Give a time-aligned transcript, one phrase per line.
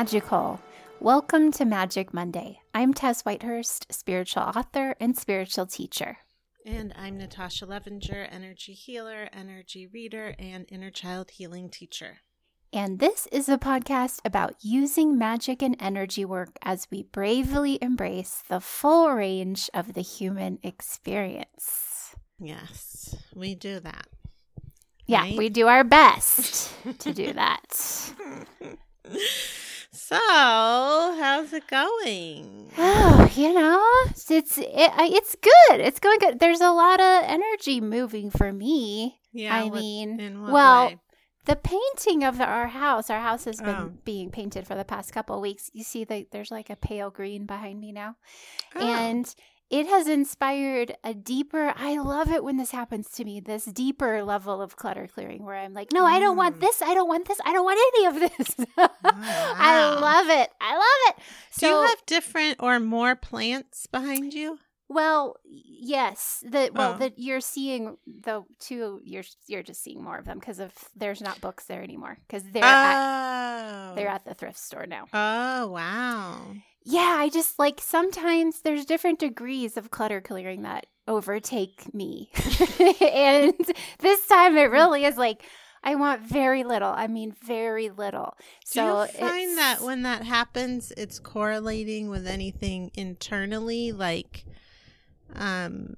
[0.00, 0.58] magical.
[0.98, 2.60] Welcome to Magic Monday.
[2.72, 6.16] I'm Tess Whitehurst, spiritual author and spiritual teacher.
[6.64, 12.20] And I'm Natasha Levinger, energy healer, energy reader, and inner child healing teacher.
[12.72, 18.42] And this is a podcast about using magic and energy work as we bravely embrace
[18.48, 22.16] the full range of the human experience.
[22.38, 24.06] Yes, we do that.
[25.06, 25.36] Yeah, right?
[25.36, 28.14] we do our best to do that.
[29.92, 32.70] So, how's it going?
[32.78, 35.80] Oh, you know, it's it's it, it's good.
[35.80, 36.38] It's going good.
[36.38, 39.18] There's a lot of energy moving for me.
[39.32, 40.98] Yeah, I what- mean, well, way?
[41.46, 43.10] the painting of the, our house.
[43.10, 43.92] Our house has been Oh.
[44.04, 45.70] being painted for the past couple of weeks.
[45.72, 48.14] You see, that there's like a pale green behind me now,
[48.76, 49.34] Oh, and
[49.70, 51.72] it has inspired a deeper.
[51.76, 53.38] I love it when this happens to me.
[53.40, 56.60] This deeper level of clutter clearing, where I'm like, no, I don't want Mm.
[56.60, 56.82] this.
[56.82, 57.38] I don't want this.
[57.44, 58.66] I don't want any of this.
[58.76, 60.50] I love it.
[60.60, 61.22] I love it.
[61.58, 64.58] do you have different or more plants behind you?
[64.88, 66.42] Well, yes.
[66.44, 66.98] The well, Oh.
[66.98, 69.00] that you're seeing the two.
[69.04, 72.42] You're you're just seeing more of them because of there's not books there anymore because
[72.42, 73.94] they're at, oh.
[73.94, 75.06] they're at the thrift store now.
[75.12, 76.54] Oh, wow.
[76.82, 82.30] Yeah, I just like sometimes there's different degrees of clutter clearing that overtake me,
[83.00, 83.54] and
[83.98, 85.42] this time it really is like
[85.82, 86.90] I want very little.
[86.90, 88.36] I mean, very little.
[88.64, 94.44] So Do you find that when that happens, it's correlating with anything internally, like,
[95.34, 95.94] um,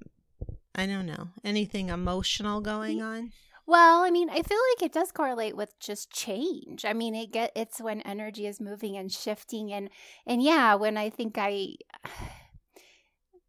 [0.74, 3.32] I don't know, anything emotional going on?
[3.72, 6.84] Well, I mean, I feel like it does correlate with just change.
[6.84, 9.88] I mean, it get it's when energy is moving and shifting and
[10.26, 11.76] and yeah, when I think I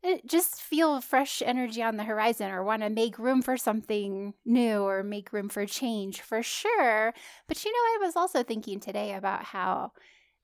[0.04, 4.34] eh, just feel fresh energy on the horizon or want to make room for something
[4.46, 7.14] new or make room for change for sure.
[7.48, 9.92] But you know, I was also thinking today about how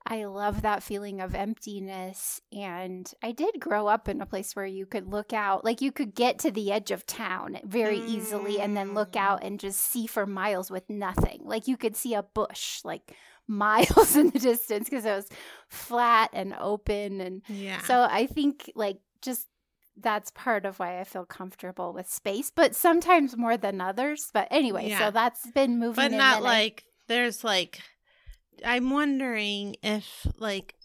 [0.06, 2.42] I love that feeling of emptiness.
[2.52, 5.92] And I did grow up in a place where you could look out, like you
[5.92, 9.20] could get to the edge of town very easily and then look Mm.
[9.20, 11.42] out and just see for miles with nothing.
[11.44, 13.14] Like you could see a bush like
[13.48, 15.28] miles in the distance because it was
[15.68, 17.22] flat and open.
[17.22, 17.82] And Yeah.
[17.82, 19.48] so I think like just
[20.02, 24.30] that's part of why I feel comfortable with space, but sometimes more than others.
[24.34, 25.00] But anyway, Yeah.
[25.00, 25.96] so that's been moving.
[25.96, 27.82] but not then I- like there's like
[28.66, 30.76] i'm wondering if like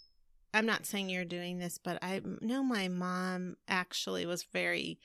[0.52, 4.98] i'm not saying you're doing this but i know my mom actually was very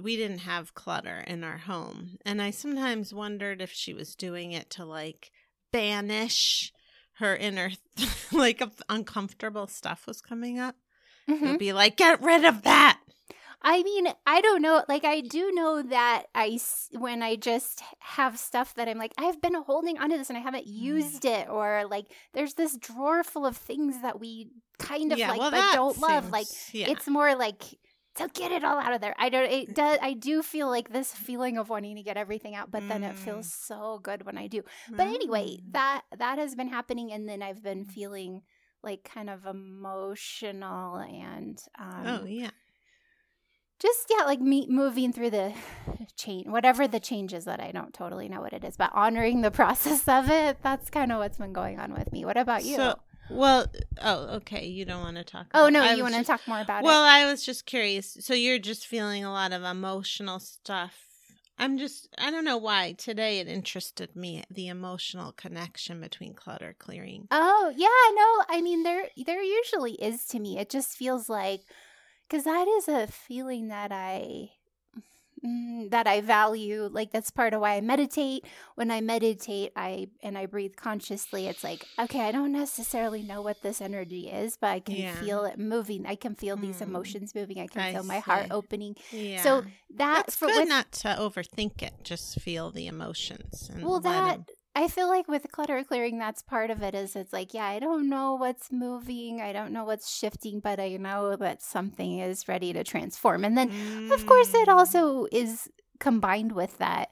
[0.00, 2.16] we didn't have clutter in our home.
[2.24, 5.30] And i sometimes wondered if she was doing it to like
[5.70, 6.72] banish
[7.16, 7.72] her inner
[8.32, 10.76] like uncomfortable stuff was coming up.
[11.28, 11.42] It Mhm.
[11.42, 13.00] would be like get rid of that
[13.64, 14.84] I mean, I don't know.
[14.88, 16.58] Like, I do know that I,
[16.92, 20.40] when I just have stuff that I'm like, I've been holding onto this and I
[20.40, 20.72] haven't Mm.
[20.80, 25.30] used it, or like, there's this drawer full of things that we kind of yeah
[25.30, 26.30] like well but don't love.
[26.30, 26.90] Like, yeah.
[26.90, 27.62] it's more like
[28.16, 29.14] to get it all out of there.
[29.18, 29.50] I don't.
[29.50, 29.98] It does.
[30.02, 33.16] I do feel like this feeling of wanting to get everything out, but then it
[33.16, 33.66] feels Mm.
[33.66, 34.62] so good when I do.
[34.90, 35.72] But anyway, Mm.
[35.72, 38.42] that that has been happening, and then I've been feeling
[38.82, 42.50] like kind of emotional and um, oh yeah
[43.82, 45.52] just yeah like me moving through the
[46.16, 49.40] change whatever the change is that i don't totally know what it is but honoring
[49.42, 52.64] the process of it that's kind of what's been going on with me what about
[52.64, 52.98] you So,
[53.30, 53.66] well,
[54.02, 54.66] oh, okay.
[54.66, 55.46] You don't want to talk.
[55.54, 56.86] oh no you want to talk more about it.
[56.86, 58.16] Well, I was just curious.
[58.20, 60.92] So you're just feeling a lot of emotional stuff.
[61.58, 62.92] I'm just, I don't know why.
[62.92, 67.28] Today it interested me the emotional connection between clutter clearing.
[67.30, 71.62] oh yeah no i mean there there usually is to me it just feels like
[72.32, 74.48] because that is a feeling that i
[75.44, 78.44] mm, that i value like that's part of why i meditate
[78.74, 83.42] when i meditate i and i breathe consciously it's like okay i don't necessarily know
[83.42, 85.14] what this energy is but i can Yeah.
[85.16, 86.82] feel it moving i can feel these Mm.
[86.88, 89.42] emotions moving i can I feel my heart opening Yeah.
[89.42, 91.92] so that that's for good with, not to overthink it.
[92.02, 93.68] Just feel the emotions.
[93.72, 97.14] And well that 'em- i feel like with clutter clearing that's part of it is
[97.16, 100.88] it's like yeah i don't know what's moving i don't know what's shifting but i
[100.96, 103.68] know that something is ready to transform and then
[104.12, 104.74] of course it Mm.
[104.74, 105.68] also is
[106.00, 107.08] combined with that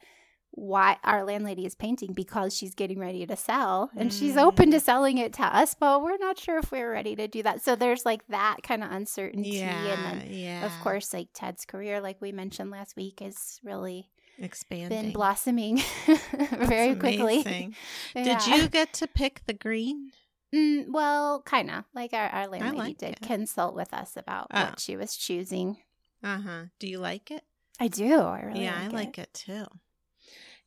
[0.52, 4.72] why our landlady is painting because she's getting ready to sell and she's open Mm.
[4.72, 7.62] to selling it to us but we're not sure if we're ready to do that
[7.62, 9.86] so there's like that kind of uncertainty Yeah.
[9.86, 10.66] and then yeah.
[10.66, 14.10] of course like ted's career like we mentioned last week is really
[14.40, 15.02] expanding.
[15.02, 15.80] been blossoming
[16.50, 17.74] very quickly.
[18.14, 18.38] Yeah.
[18.38, 20.10] Did you get to pick the green?
[20.54, 21.84] Mm, well, kind of.
[21.94, 23.20] Like our, our landlady like did it.
[23.22, 24.60] consult with us about Oh.
[24.64, 25.76] what she was choosing.
[26.22, 26.62] Uh huh.
[26.78, 27.42] Do you like it?
[27.78, 28.14] I do.
[28.20, 28.62] I really like it.
[28.62, 29.64] yeah, like I like it too.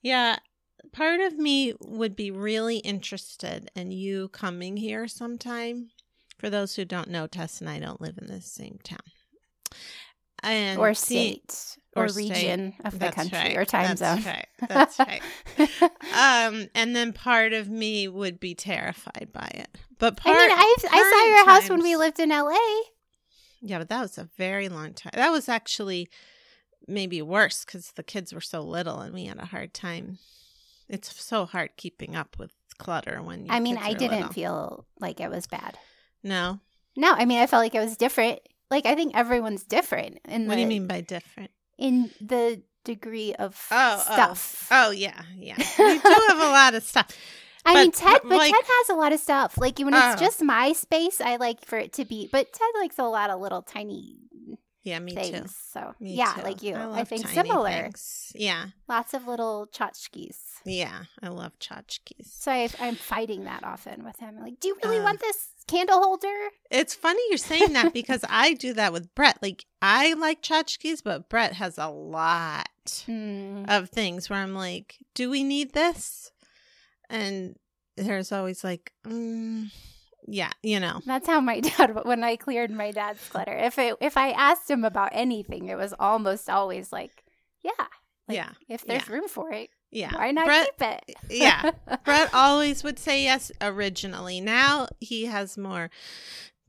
[0.02, 0.38] Yeah,
[0.92, 5.90] part of me would be really interested in you coming here sometime.
[6.38, 9.00] For those who don't know, Tess and I don't live in the same town.
[10.42, 13.58] And or see- state or, or region of the country right.
[13.58, 14.34] or time That's zone.
[14.34, 14.48] right.
[14.68, 15.22] That's right.
[16.14, 19.78] um, and then part of me would be terrified by it.
[20.00, 22.58] But part, I mean, I, I saw your house when we lived in LA.
[23.62, 25.14] Yeah, but that was a very long time.
[25.16, 26.10] That was actually
[26.88, 30.18] maybe worse because the kids were so little and we had a hard time.
[30.90, 33.48] It's so hard keeping up with clutter when.
[33.50, 34.34] I mean, I didn't little.
[34.34, 35.78] feel like it was bad.
[36.24, 36.60] No,
[36.96, 38.40] No, I mean, I felt like it was different.
[38.72, 41.52] Like, I think everyone's different in what the do you mean by different?
[41.78, 44.14] In the degree of Oh, oh.
[44.14, 44.68] stuff.
[44.72, 45.56] Oh yeah, yeah.
[45.58, 47.08] We do have a lot of stuff.
[47.66, 49.58] I but- mean, Ted, but, like- Ted has a lot of stuff.
[49.58, 50.26] Like when it's Oh.
[50.26, 52.28] just my space, I like for it to be.
[52.32, 54.18] But Ted likes a lot of little tiny
[54.84, 55.32] Yeah, me things.
[55.40, 55.48] too.
[55.72, 56.42] So Me yeah, too.
[56.42, 57.70] like you, I, love think similar.
[57.84, 58.34] things.
[58.36, 60.36] Yeah, Lots of little tchotchkes.
[60.66, 61.04] yeah.
[61.22, 62.26] I love tchotchkes.
[62.26, 64.42] So I, I'm fighting that often with him.
[64.42, 65.04] Like, do you really Uh.
[65.04, 66.50] want this candle holder?
[66.72, 69.40] It's funny you're saying that because I do that with Brett.
[69.42, 72.68] Like I like tchotchkes, but Brett has a lot
[73.06, 73.66] Hmm.
[73.70, 76.32] of things where I'm like, do we need this?
[77.10, 77.56] And
[77.96, 79.72] there's always like, mm,
[80.28, 81.00] yeah, you know.
[81.06, 82.06] That's how my dad.
[82.06, 85.78] When I cleared my dad's clutter, if it if I asked him about anything, it
[85.78, 87.24] was almost always like,
[87.64, 87.72] yeah,
[88.28, 89.14] like, Yeah, If there's yeah.
[89.14, 90.12] room for it, Yeah.
[90.16, 91.16] why not Brett, keep it?
[91.30, 91.72] yeah.
[92.06, 94.42] Brett always would say yes originally.
[94.42, 95.90] Now he has more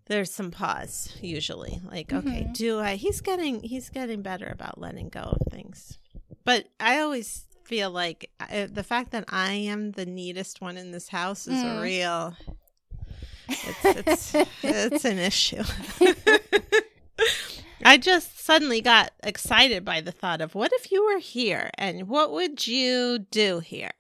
[0.07, 1.81] there's some pause usually.
[1.91, 2.53] Like, okay, Mhm.
[2.55, 5.99] do I he's getting he's getting better about letting go of things.
[6.45, 10.91] But I always feel like uh, the fact that I am the neatest one in
[10.93, 11.79] this house is Mm.
[11.79, 12.37] a real
[13.49, 15.63] it's it's it's an issue.
[17.87, 22.09] I just suddenly got excited by the thought of what if you were here and
[22.09, 23.93] what would you do here?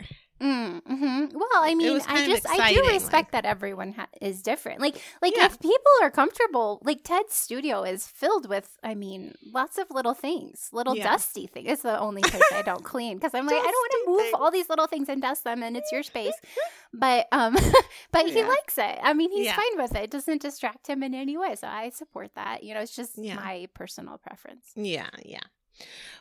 [0.44, 4.79] Mm, hmm Well, I mean, I just I do respect that everyone ha- is different.
[4.81, 5.46] Like, like Yeah.
[5.46, 10.12] if people are comfortable, like Ted's studio is filled with, I mean, lots of little
[10.12, 11.05] things, little Yeah.
[11.05, 11.69] dusty things.
[11.70, 14.20] It's the only place I don't clean because I'm like, I don't want to move
[14.20, 14.35] things.
[14.35, 16.35] all these little things and dust them, and it's your space.
[16.93, 17.55] but um,
[18.12, 18.47] but he Yeah.
[18.49, 18.99] likes it.
[19.02, 20.05] I mean, he's fine with it.
[20.05, 22.62] It doesn't distract him in any way, so I support that.
[22.64, 24.67] You know, it's just my personal preference.
[24.76, 25.40] Yeah, yeah.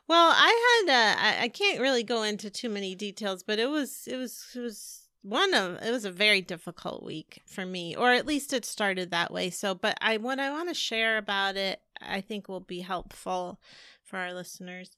[0.08, 4.06] Well, I had uh, I, can't really go into too many details, but it was
[4.06, 8.12] it was it was one of it was a very difficult week for me, or
[8.12, 9.50] at least it started that way.
[9.50, 13.60] So, but I what I want to share about it, I think will be helpful
[14.04, 14.92] for our listeners.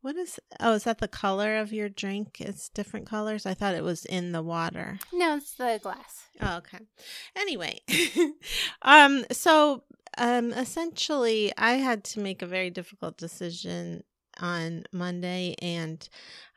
[0.00, 2.40] What is oh, is that the color of your drink?
[2.40, 3.44] It's different colors.
[3.44, 4.98] I thought it was in the water.
[5.12, 6.22] No, it's the glass.
[6.40, 6.80] Oh, okay.
[7.36, 7.80] Anyway,
[8.82, 9.84] um, so
[10.16, 14.02] um, essentially, I had to make a very difficult decision
[14.40, 16.06] on Monday, and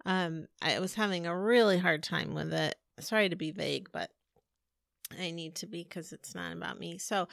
[0.06, 2.76] um, I was having a really hard time with it.
[3.00, 4.10] Sorry to be vague, but
[5.20, 6.98] I need to be because it's not about me.
[6.98, 7.28] So,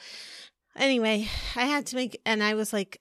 [0.75, 2.99] anyway, I had to make, and I was like,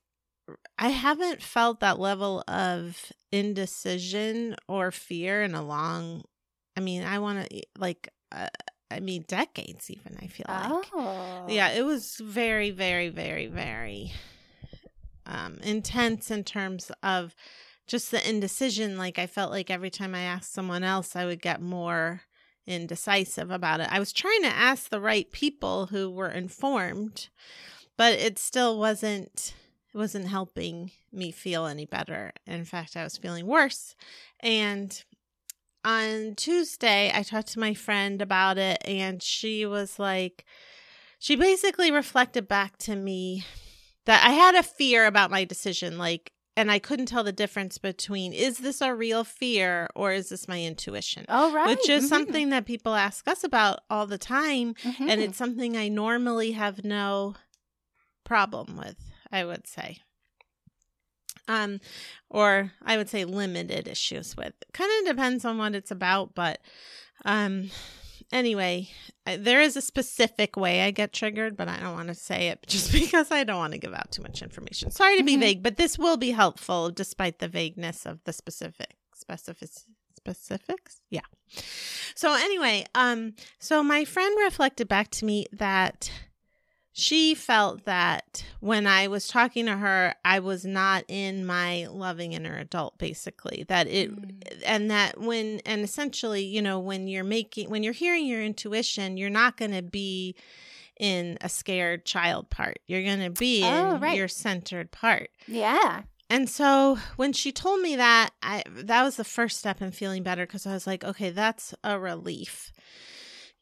[0.78, 6.24] I haven't felt that level of indecision or fear in a long.
[6.76, 8.08] I mean, I want to like.
[8.30, 8.48] Uh,
[8.90, 10.18] I mean, decades even.
[10.20, 10.70] I feel like.
[10.92, 14.12] Oh, Yeah, it was very, very, very, very
[15.26, 17.34] um, intense in terms of
[17.86, 18.96] just the indecision.
[18.96, 22.22] Like, I felt like every time I asked someone else, I would get more
[22.66, 23.88] indecisive about it.
[23.90, 27.28] I was trying to ask the right people who were informed,
[27.96, 29.54] but it still wasn't.
[29.94, 32.32] It wasn't helping me feel any better.
[32.46, 33.94] In fact, I was feeling worse.
[34.40, 35.04] And
[35.84, 40.46] on Tuesday, I talked to my friend about it, and she was like,
[41.18, 43.44] she basically reflected back to me
[44.06, 47.78] that I had a fear about my decision, like, and I couldn't tell the difference
[47.78, 51.24] between is this a real fear or is this my intuition?
[51.28, 51.66] Oh, right.
[51.66, 52.08] Which is Mhm.
[52.08, 55.08] something that people ask us about all the time, Mhm.
[55.08, 57.36] and it's something I normally have no
[58.24, 58.96] problem with,
[59.30, 60.02] I would say.
[61.48, 61.80] Um,
[62.28, 64.54] or I would say limited issues with.
[64.72, 66.60] Kind of depends on what it's about, but
[67.24, 67.70] um,
[68.32, 68.88] anyway,
[69.26, 72.60] there is a specific way I get triggered, but I don't want to say it
[72.66, 74.90] just because I don't want to give out too much information.
[74.90, 75.40] Sorry to be Mhm.
[75.40, 79.68] vague, but this will be helpful despite the vagueness of the specific specific
[80.16, 81.00] specifics.
[81.10, 81.20] Yeah.
[82.14, 86.10] So anyway, um, so my friend reflected back to me that
[86.92, 92.32] she felt that when I was talking to her, I was not in my loving
[92.34, 93.64] inner adult, basically.
[93.68, 94.62] That it, Mm.
[94.66, 99.16] and that when, and essentially, you know, when you're making, when you're hearing your intuition,
[99.16, 100.34] you're not going to be
[101.00, 102.78] in a scared child part.
[102.86, 104.16] You're going to be Oh, in right.
[104.16, 105.30] your centered part.
[105.46, 106.02] Yeah.
[106.30, 110.22] and so when she told me that, I that was the first step in feeling
[110.22, 112.70] better because I was like, okay, that's a relief.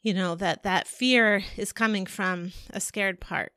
[0.02, 3.52] You know that that fear is coming from a scared part.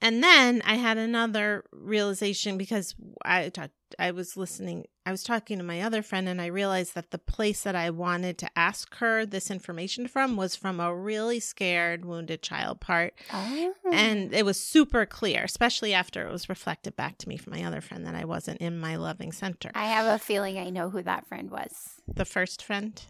[0.00, 5.58] And then I had another realization because I talked I was listening, I was talking
[5.58, 8.94] to my other friend, and I realized that the place that I wanted to ask
[8.96, 13.14] her this information from was from a really scared, wounded child part.
[13.32, 13.74] Oh.
[13.92, 17.64] And it was super clear, especially after it was reflected back to me from my
[17.64, 19.70] other friend that I wasn't in my loving center.
[19.74, 22.00] I have a feeling I know who that friend was.
[22.12, 23.00] The first friend?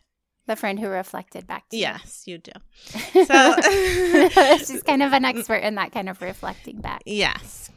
[0.47, 2.53] The friend who reflected back to Yes, you do.
[3.15, 3.25] you.
[3.27, 3.57] So-
[4.59, 7.03] she's kind of an expert in that kind of reflecting back.
[7.07, 7.71] Yes.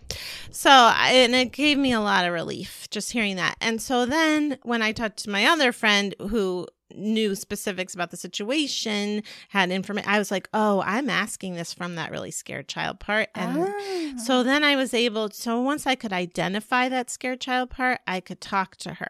[0.51, 3.55] So, and it gave me a lot of relief just hearing that.
[3.61, 8.17] And so then when I talked to my other friend who knew specifics about the
[8.17, 12.99] situation, had information, I was like, oh, I'm asking this from that really scared child
[12.99, 13.29] part.
[13.35, 14.13] And Ah.
[14.23, 18.19] so then I was able, so once I could identify that scared child part, I
[18.21, 19.09] could talk to her.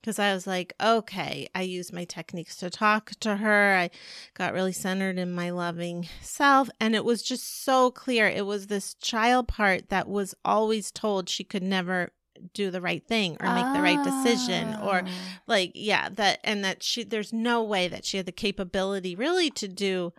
[0.00, 3.74] Because I was like, okay, I used my techniques to talk to her.
[3.74, 3.90] I
[4.34, 6.70] got really centered in my loving self.
[6.80, 8.28] And it was just so clear.
[8.28, 12.12] It was this child part that was always told she could never
[12.54, 15.10] do the right thing or make the right decision or Ah.
[15.48, 19.50] like yeah that and that she there's no way that she had the capability really
[19.50, 20.12] to do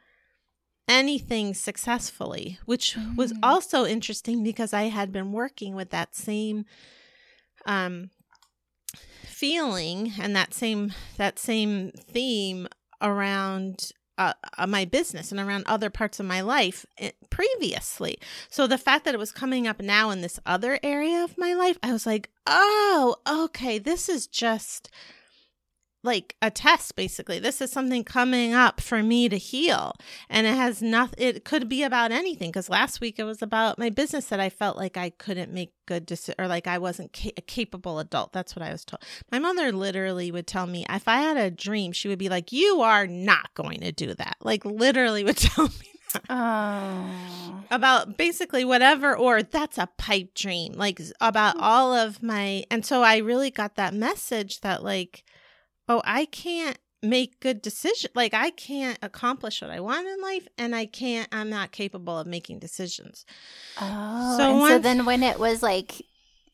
[0.88, 3.40] anything successfully which was Mm.
[3.42, 6.66] also interesting because i had been working with that same
[7.66, 8.10] um
[9.24, 12.68] feeling and that same that same theme
[13.02, 18.20] around uh, uh, my business and around other parts of my life eh, previously.
[18.50, 21.54] So the fact that it was coming up now in this other area of my
[21.54, 24.90] life, I was like, oh, okay, this is just
[26.04, 27.40] like a test basically.
[27.40, 29.94] This is something coming up for me to heal.
[30.30, 33.78] And it has nothing it could be about anything because last week it was about
[33.78, 37.12] my business that i felt like i couldn't make good decisions or like i wasn't
[37.14, 38.32] ca- a capable adult.
[38.32, 39.04] That's what i was told.
[39.32, 42.52] My mother literally would tell me if i had a dream she would be like
[42.52, 44.38] you are not going to do that.
[44.42, 45.90] Like literally would tell me
[46.28, 47.64] Oh.
[47.70, 51.62] about basically whatever or that's a pipe dream like about hmm.
[51.62, 55.24] all of my and so i really got that message that like
[55.90, 60.48] oh i can't make good decisions like i can't accomplish what i want in life
[60.58, 63.26] and i can't i'm not capable of making decisions.
[63.82, 66.02] Oh, So and so then when it was like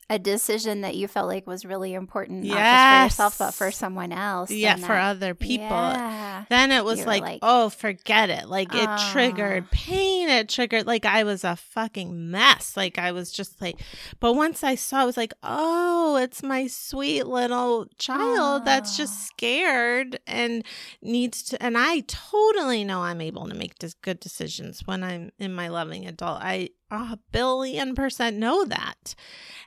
[0.10, 3.72] a decision that you felt like was really important, not just for yourself, but for
[3.72, 4.52] someone else.
[4.52, 5.66] yeah for that- other people.
[5.66, 6.46] Yeah.
[6.50, 8.48] then it was like, like- oh forget it.
[8.48, 10.30] Like it triggered pain.
[10.30, 12.78] It triggered like i was a fucking mess.
[12.78, 13.80] Like i was just like
[14.20, 19.26] but once i saw i was like oh it's my sweet little child that's just
[19.28, 20.64] scared and
[21.02, 25.32] needs to and i totally know i'm able to make dis- good decisions when i'm
[25.40, 26.40] in my loving adult.
[26.42, 29.16] I a billion percent know that.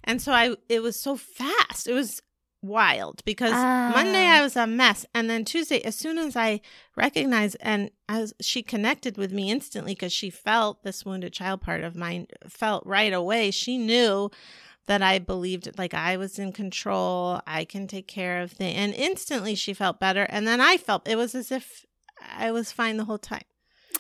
[0.05, 1.87] And so i it was so fast.
[1.89, 2.23] It was
[2.61, 4.39] wild because monday Ah.
[4.39, 5.07] i was a mess.
[5.15, 6.61] And then tuesday as soon as i
[6.97, 11.85] recognized and as she connected with me instantly because she felt this wounded child part
[11.85, 13.51] of mine felt right away.
[13.53, 14.31] She knew
[14.87, 17.41] that i believed like i was in control.
[17.47, 20.25] I can take care of things and instantly she felt better.
[20.29, 21.85] And then i felt it was as if
[22.29, 23.48] i was fine the whole time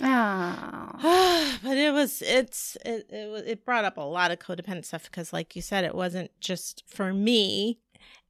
[0.00, 1.59] Oh.
[1.62, 5.33] but it was it's it it, it brought up a lot of codependent stuff because
[5.33, 7.78] like you said it wasn't just for me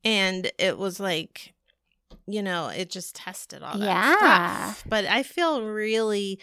[0.05, 1.55] and it was like
[2.27, 4.67] you know it just tested all that Yeah.
[4.73, 6.39] stuff but i feel really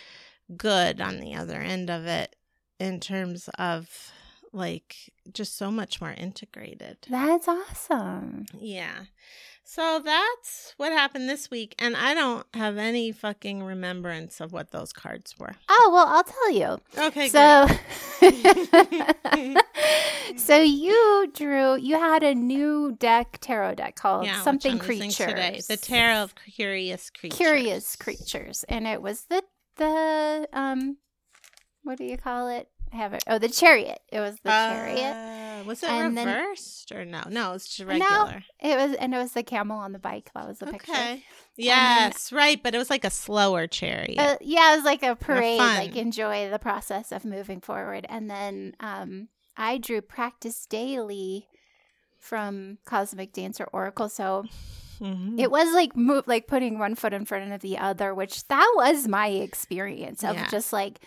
[0.57, 2.35] good on the other end of it
[2.79, 4.11] in terms of
[4.51, 4.95] like
[5.33, 8.45] just so much more integrated That's awesome.
[8.57, 9.05] yeah.
[9.67, 11.73] So that's what happened this week.
[11.79, 15.55] And I don't have any fucking remembrance of what those cards were.
[15.67, 16.77] Oh, well, I'll tell you.
[17.07, 17.67] Okay, so
[20.37, 25.15] so you drew you had a new deck tarot deck called Yeah, something I'm creatures
[25.15, 25.61] Today.
[25.67, 27.37] The Tarot of Curious Creatures.
[27.37, 29.43] curious creatures and it was the
[29.77, 30.97] the um
[31.83, 35.13] what do you call it i have it oh the chariot it was the chariot
[35.15, 37.23] Uh, was it And then- reversed or no?
[37.29, 38.09] No, it's just regular.
[38.09, 38.31] No,
[38.61, 41.23] it was and it was the camel on the bike that was the picture Okay.
[41.57, 42.61] Yes, right.
[42.61, 44.19] But it was like a slower chariot.
[44.19, 48.05] Uh, yeah, it was like a parade, like enjoy the process of moving forward.
[48.09, 51.47] And then um, I drew practice daily
[52.19, 54.09] from Cosmic Dancer Oracle.
[54.09, 54.45] So
[54.99, 55.39] Mhm.
[55.39, 58.73] it was like move, like putting one foot in front of the other, which that
[58.77, 60.47] was my experience of Yeah.
[60.47, 60.99] just like,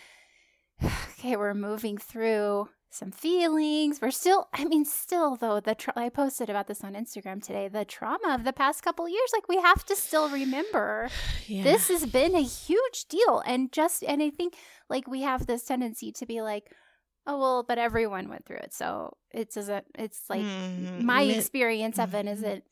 [1.18, 4.00] okay, we're moving through some feelings.
[4.02, 7.68] We're still, I mean, still though, the tra- I posted about this on Instagram today.
[7.68, 11.08] The trauma of the past couple years, like we have to still remember
[11.46, 11.62] yeah.
[11.62, 14.54] this has been a huge deal and just and i think
[14.90, 16.64] like we have this tendency to be like
[17.30, 19.84] oh well, but everyone went through it, so it doesn't.
[19.98, 21.02] It's like Mhm.
[21.02, 22.32] my experience of it Mhm.
[22.32, 22.64] isn't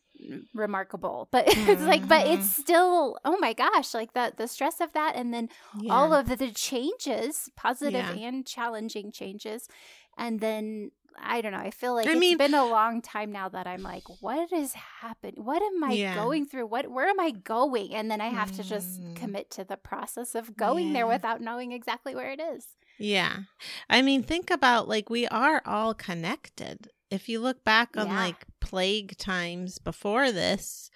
[0.54, 2.60] remarkable, but it's like, but it's Mhm.
[2.62, 5.50] still, oh my gosh, like the the stress of that, and then
[5.90, 6.20] all Yeah.
[6.20, 8.28] of the changes, positive Yeah.
[8.28, 9.68] and challenging changes,
[10.16, 10.90] and then.
[11.18, 11.58] I don't know.
[11.58, 14.52] I feel like I it's mean- been a long time now that I'm like, what
[14.52, 15.42] is happening?
[15.42, 16.14] What am I Yeah.
[16.14, 16.66] going through?
[16.66, 17.94] What where am I going?
[17.94, 19.16] And then I have to just Mm.
[19.16, 22.66] commit to the process of going there without knowing exactly where it is.
[22.98, 23.44] Yeah.
[23.88, 26.90] I mean, think about like we are all connected.
[27.10, 28.16] If you look back on Yeah.
[28.20, 30.90] like plague times before this,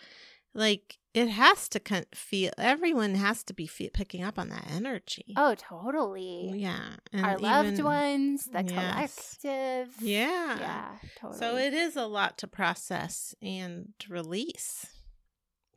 [0.54, 4.64] like it has to con- feel, everyone has to be fe- picking up on that
[4.71, 5.35] energy.
[5.37, 6.52] Oh, totally.
[6.54, 6.97] Yeah.
[7.12, 9.38] And Our loved ones, the Yes.
[9.42, 9.95] collective.
[10.00, 10.59] Yeah.
[10.59, 10.88] Yeah,
[11.21, 11.38] totally.
[11.40, 14.87] So it is a lot to process and release.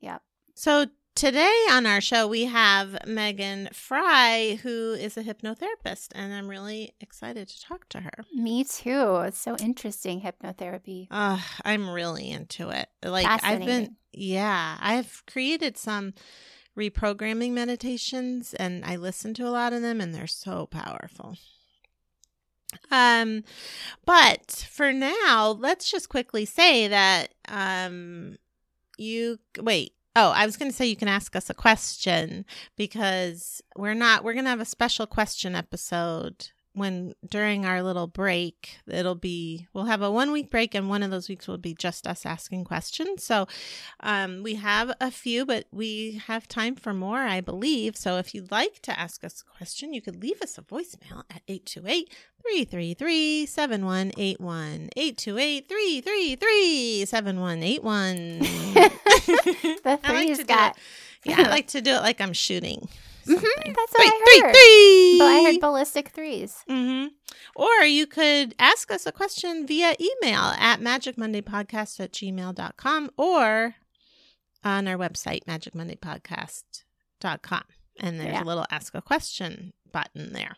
[0.02, 0.22] Yep.
[0.56, 6.48] So today on our show, we have Megan Frye, who is a hypnotherapist, and I'm
[6.48, 8.26] really excited to talk to her.
[8.34, 9.18] Me too.
[9.26, 11.08] It's so interesting, hypnotherapy.
[11.12, 12.90] Uh, I'm really into it.
[13.04, 16.14] Like I've been, yeah, I've created some
[16.78, 21.38] reprogramming meditations, and I listen to a lot of them, and they're so powerful.
[22.90, 23.44] Um,
[24.06, 28.38] but for now, let's just quickly say that um,
[28.98, 29.94] you wait.
[30.16, 32.46] Oh, I was going to say you can ask us a question
[32.78, 34.24] because we're not.
[34.24, 38.78] We're going to have a special question episode when during our little break.
[38.88, 41.74] It'll be we'll have a one week break, and one of those weeks will be
[41.74, 43.24] just us asking questions.
[43.24, 43.48] So,
[44.02, 47.96] um, we have a few, but we have time for more, I believe.
[47.96, 51.24] So, if you'd like to ask us a question, you could leave us a voicemail
[51.30, 54.90] at 828 333 7181.
[54.96, 59.00] 828 333 7181.
[59.84, 60.78] The I like three's to do got.
[61.26, 62.88] it- Yeah, I like to do it like I'm shooting.
[63.26, 63.74] Mhm, something.
[63.74, 64.54] that's what I heard.
[64.54, 65.16] three.
[65.18, 66.58] But I heard ballistic threes.
[66.68, 67.06] hmm
[67.56, 73.76] Or you could ask us a question via email at magicmondaypodcast at gmail.com or
[74.66, 77.64] on our website, magicmondaypodcast.com.
[78.00, 78.44] And there's Yeah.
[78.44, 80.58] a little ask a question button there.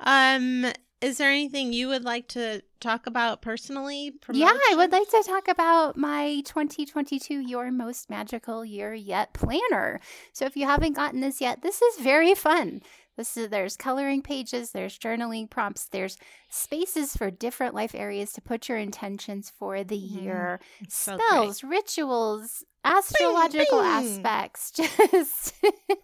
[0.00, 0.66] Um,
[1.04, 4.12] is there anything you would like to talk about personally?
[4.32, 10.00] Yeah, I would like to talk about my 2022 Your Most Magical Year Yet planner.
[10.32, 12.80] So if you haven't gotten this yet, this is very fun.
[13.16, 16.16] This is there's coloring pages, there's journaling prompts, there's
[16.50, 20.22] spaces for different life areas to put your intentions for the Mhm.
[20.24, 21.26] year, It's so great.
[21.28, 23.86] spells, rituals, astrological bing.
[23.90, 25.54] aspects, just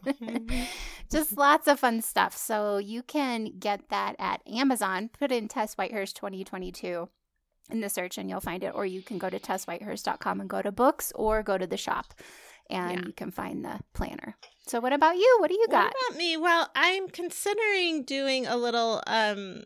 [0.05, 0.67] Mhm.
[1.11, 2.37] just lots of fun stuff.
[2.37, 5.09] So you can get that at Amazon.
[5.09, 7.09] Put in Tess Whitehurst 2022
[7.71, 8.75] in the search and you'll find it.
[8.75, 12.15] Or you can go to tesswhitehurst.com and go to books or go to the shop
[12.69, 13.07] and Yeah.
[13.07, 14.37] you can find the planner.
[14.67, 15.37] So what about you?
[15.41, 15.93] What do you got?
[15.93, 16.37] What about me?
[16.37, 19.65] Well, I'm considering doing a little um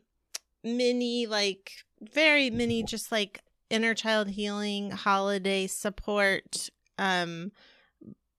[0.63, 7.51] mini like very mini just like inner child healing holiday support um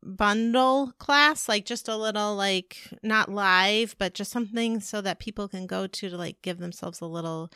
[0.03, 5.47] bundle class like just a little like not live but just something so that people
[5.47, 7.49] can go to to like give themselves a little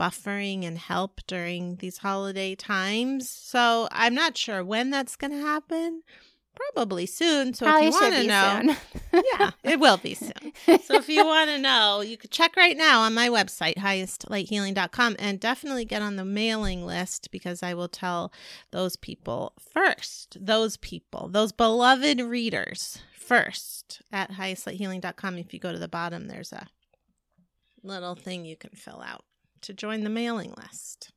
[0.00, 3.30] buffering and help during these holiday times.
[3.30, 6.02] So i'm not sure when that's going to happen
[6.54, 8.76] probably soon so Probably if you want to know
[9.38, 10.52] yeah, it will be soon.
[10.84, 15.16] So if you want to know, you could check right now on my website, highestlighthealing.com,
[15.18, 18.32] and definitely get on the mailing list because I will tell
[18.70, 25.38] those people first, those people, those beloved readers first at highestlighthealing.com.
[25.38, 26.68] If you go to the bottom, there's a
[27.82, 29.24] little thing you can fill out
[29.62, 31.12] to join the mailing list.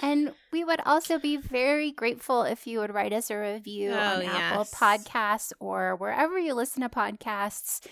[0.00, 4.16] And we would also be very grateful if you would write us a review Oh,
[4.16, 4.64] on Apple.
[4.64, 7.86] Podcasts or wherever you listen to podcasts.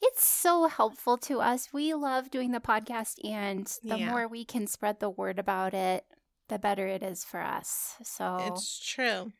[0.00, 1.72] It's so helpful to us.
[1.72, 4.10] We love doing the podcast, and the Yeah.
[4.10, 6.04] more we can spread the word about it,
[6.48, 7.96] the better it is for us.
[8.04, 9.32] So, It's true.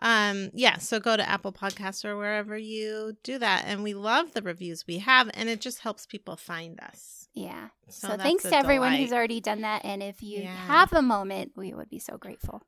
[0.00, 3.62] Um, yeah, so go to Apple Podcasts or wherever you do that.
[3.66, 7.15] And we love the reviews we have, and it just helps people find us.
[7.36, 7.68] Yeah.
[7.88, 9.84] So, So, thanks to everyone who's already done that.
[9.84, 10.56] And if you Yeah.
[10.56, 12.62] have a moment, we would be so grateful.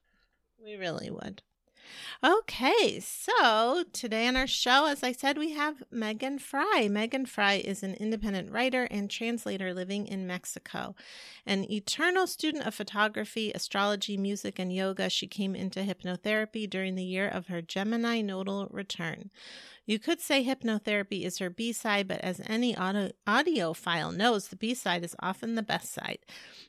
[0.63, 1.43] We really would.
[2.23, 6.89] Okay, so today on our show, as I said, we have Megan Frye.
[6.91, 10.95] Megan Frye is an independent writer and translator living in Mexico.
[11.47, 17.05] An eternal student of photography, astrology, music, and yoga, she came into hypnotherapy during the
[17.05, 19.31] year of her Gemini nodal return.
[19.89, 24.57] You could say hypnotherapy is her B side, but as any audio, audiophile knows, the
[24.57, 26.19] B side is often the best side.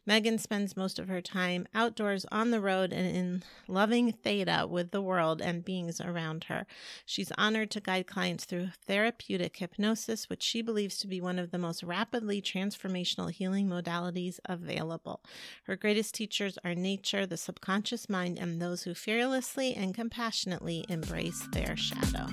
[0.05, 4.91] Megan spends most of her time outdoors on the road and in loving theta with
[4.91, 6.65] the world and beings around her.
[7.05, 11.51] She's honored to guide clients through therapeutic hypnosis, which she believes to be one of
[11.51, 15.21] the most rapidly transformational healing modalities available.
[15.65, 21.45] Her greatest teachers are nature, the subconscious mind, and those who fearlessly and compassionately embrace
[21.51, 22.27] their shadow.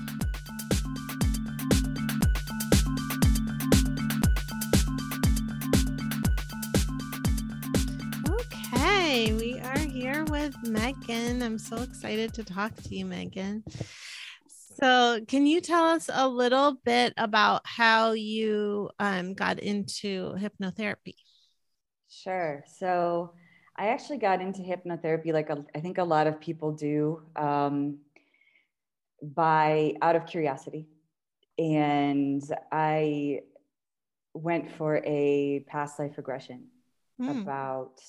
[10.06, 11.42] Here with Megan.
[11.42, 13.64] I'm so excited to talk to you, Megan.
[14.46, 21.16] So, can you tell us a little bit about how you um, got into hypnotherapy?
[22.08, 22.62] Sure.
[22.78, 23.32] So,
[23.74, 27.98] I actually got into hypnotherapy like a, I think a lot of people do um,
[29.20, 30.86] by out of curiosity.
[31.58, 33.40] And I
[34.34, 36.66] went for a past life regression
[37.20, 37.42] mm.
[37.42, 38.00] about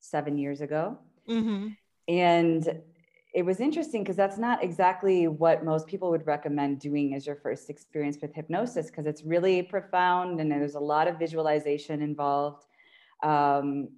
[0.00, 0.98] seven years ago.
[1.28, 1.68] Mm-hmm.
[2.08, 2.80] And
[3.34, 7.34] it was interesting because that's not exactly what most people would recommend doing as your
[7.34, 12.64] first experience with hypnosis because it's really profound and there's a lot of visualization involved.
[13.24, 13.88] Um,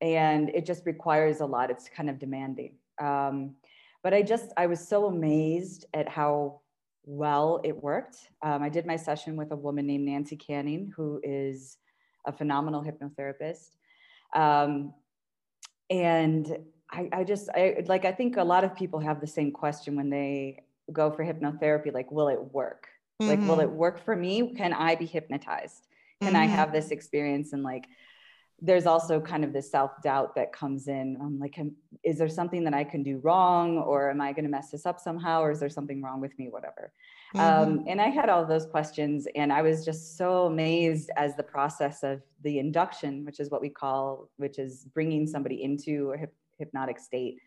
[0.00, 1.70] and it just requires a lot.
[1.70, 2.74] It's kind of demanding.
[3.00, 3.54] Um,
[4.02, 6.60] but I just, I was so amazed at how
[7.04, 8.16] well it worked.
[8.42, 11.78] Um, I did my session with a woman named Nancy Canning, who is
[12.26, 13.76] a phenomenal hypnotherapist.
[14.34, 14.92] Um,
[15.90, 16.58] and
[16.90, 19.96] I, I just I like I think a lot of people have the same question
[19.96, 22.86] when they go for hypnotherapy like will it work
[23.20, 23.30] mm-hmm.
[23.30, 23.76] like will it mm-hmm.
[23.76, 25.86] work for me can I be hypnotized
[26.20, 26.42] can mm-hmm.
[26.42, 27.86] I have this experience and like
[28.60, 31.18] there's also kind of this self doubt that comes in.
[31.20, 31.58] I'm like,
[32.02, 34.86] is there something that I can do wrong, or am I going to mess this
[34.86, 36.92] up somehow, or is there something wrong with me, whatever?
[37.34, 37.72] Um, mm-hmm.
[37.72, 41.42] Um, and I had all those questions, and I was just so amazed as the
[41.42, 46.18] process of the induction, which is what we call, which is bringing somebody into a
[46.18, 47.38] hip- hypnotic state.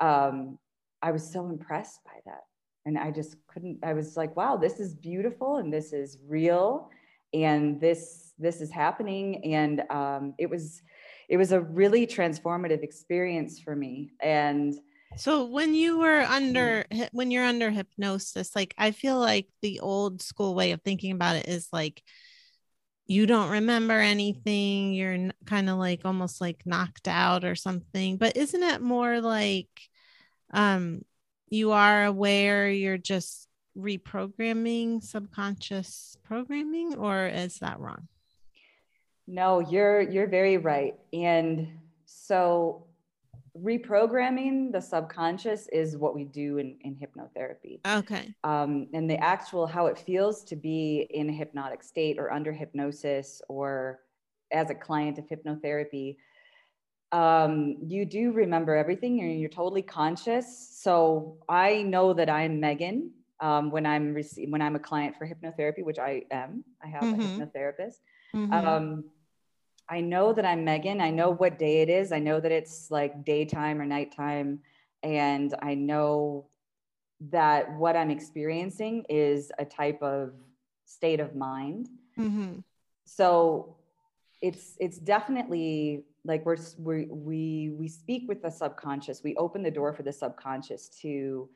[0.00, 0.58] Um,
[1.02, 2.44] I was so impressed by that,
[2.86, 3.80] and I just couldn't.
[3.82, 6.90] I was like, wow, this is beautiful, and this is real,
[7.34, 9.52] and this this is happening.
[9.52, 10.82] And um, it was
[11.28, 14.12] it was a really transformative experience for me.
[14.22, 14.74] And
[15.16, 20.20] so when you were under when you're under hypnosis like i feel like the old
[20.20, 22.02] school way of thinking about it is like
[23.06, 24.92] you don't remember anything.
[24.92, 28.16] You're kind of like almost like knocked out or something.
[28.16, 29.68] But isn't it more like
[30.52, 31.02] um
[31.48, 38.08] you are aware you're just reprogramming subconscious programming or is that wrong
[39.26, 40.94] no, you're you're very right.
[41.12, 41.68] And
[42.04, 42.86] so
[43.60, 47.80] reprogramming the subconscious is what we do in, in hypnotherapy.
[47.86, 48.34] Okay.
[48.44, 52.52] Um, and the actual how it feels to be in a hypnotic state or under
[52.52, 54.00] hypnosis or
[54.52, 56.16] as a client of hypnotherapy,
[57.12, 60.70] um, you do remember everything and you're totally conscious.
[60.78, 63.10] So I know that I'm Megan
[63.40, 66.64] um, when I'm rec- when I'm a client for hypnotherapy, which I am.
[66.82, 67.20] I have mm-hmm.
[67.20, 67.96] a hypnotherapist.
[68.34, 68.52] Mm-hmm.
[68.52, 69.04] Um,
[69.88, 71.00] I know that I'm Megan.
[71.00, 72.12] I know what day it is.
[72.12, 74.60] I know that it's like daytime or nighttime.
[75.02, 76.48] And I know
[77.30, 80.32] that what I'm experiencing is a type of
[80.84, 81.88] state of mind.
[82.18, 82.60] Mm-hmm.
[83.04, 83.76] So
[84.42, 89.22] it's it's definitely like we're, we we we speak with the subconscious.
[89.22, 91.48] We open the door for the subconscious to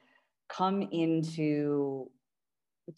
[0.50, 2.10] come into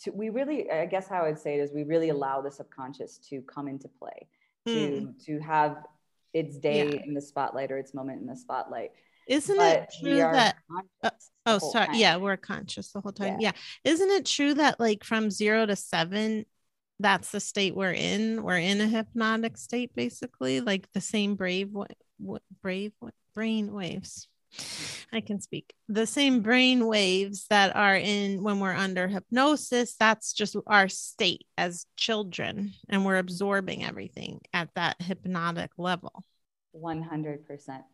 [0.01, 3.19] to we really I guess how I'd say it is we really allow the subconscious
[3.29, 4.27] to come into play
[4.67, 5.25] to mm.
[5.27, 5.85] to have
[6.33, 7.03] its day yeah.
[7.05, 8.93] in the spotlight or its moment in the spotlight.
[9.29, 10.57] Isn't but it true that?
[11.03, 11.11] Uh,
[11.47, 11.87] oh, sorry.
[11.87, 11.95] Time.
[11.95, 13.39] Yeah, we're conscious the whole time.
[13.39, 13.53] Yeah.
[13.85, 13.93] yeah.
[13.93, 16.45] Isn't it true that like from zero to seven,
[16.99, 18.43] that's the state we're in?
[18.43, 21.93] We're in a hypnotic state, basically, like the same brave, what,
[22.63, 24.27] brave, what, brain waves.
[25.13, 25.75] I can speak.
[25.89, 31.45] The same brain waves that are in when we're under hypnosis, that's just our state
[31.59, 36.25] as children, and we're absorbing everything at that hypnotic level.
[36.75, 37.85] 100%.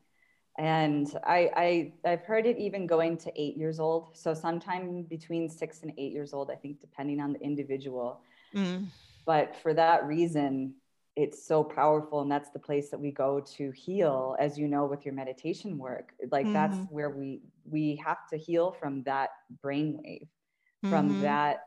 [0.58, 4.16] And I, I, I've heard it even going to eight years old.
[4.16, 8.20] So sometime between six and eight years old, I think, depending on the individual.
[8.54, 8.86] Mm.
[9.24, 10.74] But for that reason,
[11.18, 14.87] it's so powerful and that's the place that we go to heal as you know
[14.87, 16.52] with your meditation work like mm-hmm.
[16.54, 19.31] that's where we we have to heal from that
[19.62, 20.90] brainwave mm-hmm.
[20.90, 21.64] from that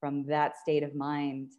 [0.00, 1.50] from that state of mind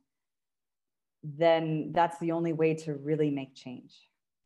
[1.23, 3.93] then that's the only way to really make change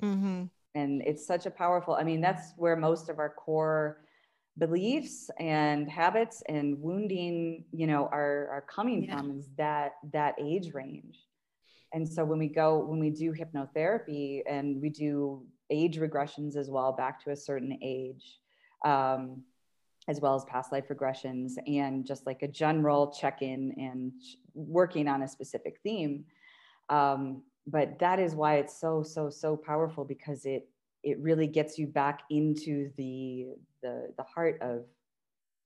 [0.03, 0.43] mm-hmm.
[0.75, 4.01] and it's such a powerful i mean that's where most of our core
[4.57, 9.15] beliefs and habits and wounding you know are are coming yeah.
[9.15, 11.28] from is that that age range
[11.93, 16.69] and so when we go, when we do hypnotherapy and we do age regressions as
[16.69, 18.39] well, back to a certain age,
[18.85, 19.43] um,
[20.07, 24.11] as well as past life regressions and just like a general check-in and
[24.53, 26.25] working on a specific theme
[26.89, 30.67] um, but that is why it's so so so powerful because it
[31.03, 33.47] it really gets you back into the
[33.81, 34.85] the the heart of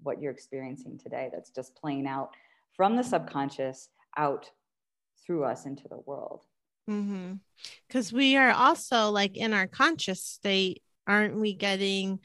[0.02, 2.32] what you're experiencing today that's just playing out
[2.76, 4.50] from the subconscious out
[5.26, 6.44] through us into the world
[6.86, 8.18] because mm-hmm.
[8.18, 12.20] we are also like in our conscious state aren't we getting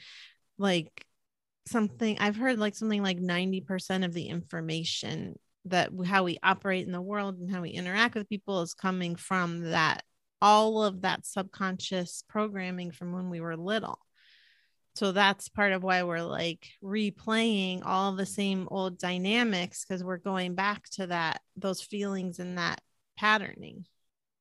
[0.57, 1.05] like
[1.67, 6.91] something I've heard like something like 90% of the information that how we operate in
[6.91, 10.03] the world and how we interact with people is coming from that
[10.41, 13.99] all of that subconscious programming from when we were little.
[14.95, 20.17] So that's part of why we're like replaying all the same old dynamics because we're
[20.17, 22.81] going back to that those feelings and that
[23.19, 23.85] patterning.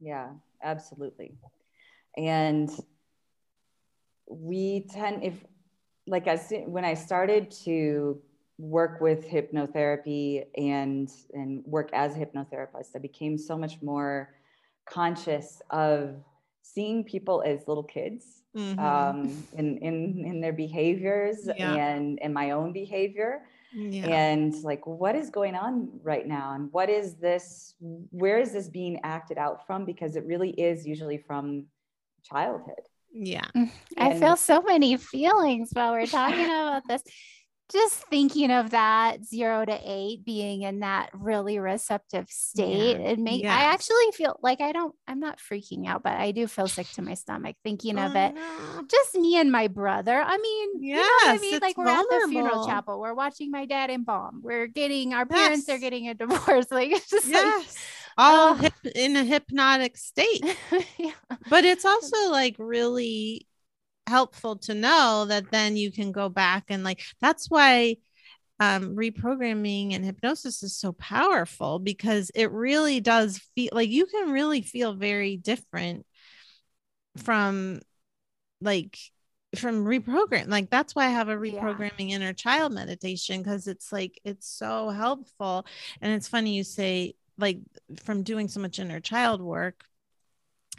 [0.01, 0.29] Yeah,
[0.63, 1.35] absolutely.
[2.17, 2.71] And
[4.31, 5.35] we tend if
[6.07, 8.21] like as when I started to
[8.59, 14.35] work with hypnotherapy and and work as a hypnotherapist, I became so much more
[14.89, 16.17] conscious of
[16.63, 18.79] seeing people as little kids mm-hmm.
[18.79, 21.75] um, in, in in their behaviors yeah.
[21.75, 23.43] and in my own behavior.
[23.73, 24.07] Yeah.
[24.07, 26.55] And like, what is going on right now?
[26.55, 27.75] And what is this?
[27.81, 29.85] Where is this being acted out from?
[29.85, 31.67] Because it really is usually from
[32.25, 32.81] childhood.
[33.13, 33.47] Yeah.
[33.57, 37.03] Mm, I and, feel so many feelings while we're talking about this.
[37.71, 43.11] Just thinking of that zero to eight being in that really receptive state, yeah.
[43.11, 43.53] it make yes.
[43.53, 46.89] I actually feel like I don't, I'm not freaking out, but I do feel sick
[46.93, 48.35] to my stomach thinking oh, of it.
[48.35, 48.85] No.
[48.91, 50.21] Just me and my brother.
[50.25, 51.59] I mean, yes, you know I mean?
[51.61, 52.15] Like we're vulnerable.
[52.15, 55.77] at the funeral chapel, we're watching my dad embalm, we're getting our parents yes.
[55.77, 56.71] are getting a divorce.
[56.71, 57.59] Like it's just yes.
[57.59, 57.67] like
[58.19, 60.45] all hip, in a hypnotic state.
[60.99, 61.13] yeah.
[61.49, 63.47] But it's also like really
[64.09, 67.97] helpful to know that then you can go back and like that's why
[68.61, 74.33] um, reprogramming and hypnosis is so powerful because it really does feel like you can
[74.33, 76.05] really feel very different
[77.17, 77.81] from
[78.61, 78.99] like
[79.57, 82.17] from reprogram like that's why i have a reprogramming yeah.
[82.17, 85.65] inner child meditation because it's like it's so helpful
[86.03, 87.59] and it's funny you say like
[88.05, 89.85] from doing so much inner child work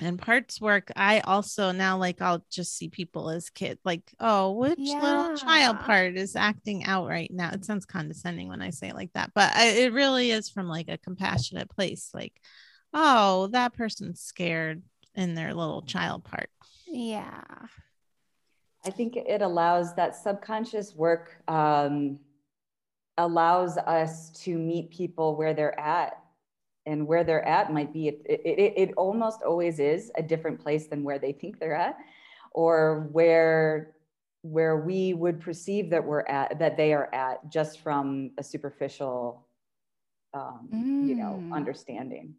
[0.02, 4.52] and parts work i also now like i'll just see people as kids like oh
[4.52, 5.02] which yeah.
[5.02, 7.52] little child part is acting out right now?
[7.52, 10.68] It sounds condescending when i say it like that but I, it really is from
[10.68, 12.34] like a compassionate place like
[12.94, 14.82] oh that person's scared
[15.20, 16.50] in their little child part.
[16.88, 17.44] Yeah.
[18.86, 22.20] I think it allows that subconscious work um,
[23.18, 26.18] allows us to meet people where they're at
[26.86, 30.88] and where they're at might be it, it, it almost always is a different place
[30.88, 31.98] than where they think they're at
[32.52, 33.96] or where
[34.42, 39.46] where we would perceive that we're at that they are at just from a superficial
[40.34, 41.08] um, mm.
[41.08, 41.54] you know mm.
[41.54, 42.36] understanding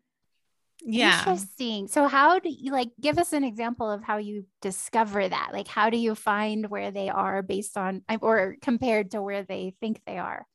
[0.82, 5.28] yeah interesting so how do you like give us an example of how you discover
[5.28, 9.42] that like how do you find where they are based on or compared to where
[9.42, 10.46] they think they are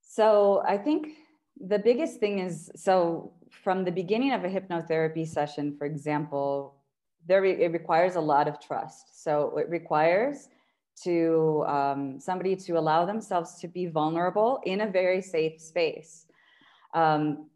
[0.00, 1.10] so i think
[1.60, 6.74] the biggest thing is so from the beginning of a hypnotherapy session, for example,
[7.26, 9.22] there it requires a lot of trust.
[9.22, 10.48] So it requires
[11.02, 16.26] to um, somebody to allow themselves to be vulnerable in a very safe space,
[16.94, 17.46] um,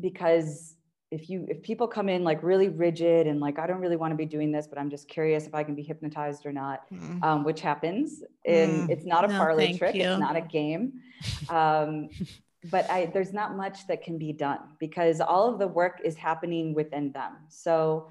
[0.00, 0.76] because
[1.10, 4.12] if you if people come in like really rigid and like I don't really want
[4.12, 6.84] to be doing this, but I'm just curious if I can be hypnotized or not,
[6.92, 7.22] mm.
[7.22, 8.22] um, which happens.
[8.46, 8.90] And mm.
[8.90, 9.94] it's not a no, parlay trick.
[9.94, 10.02] You.
[10.02, 11.00] It's not a game.
[12.64, 16.16] But I, there's not much that can be done because all of the work is
[16.16, 17.36] happening within them.
[17.48, 18.10] So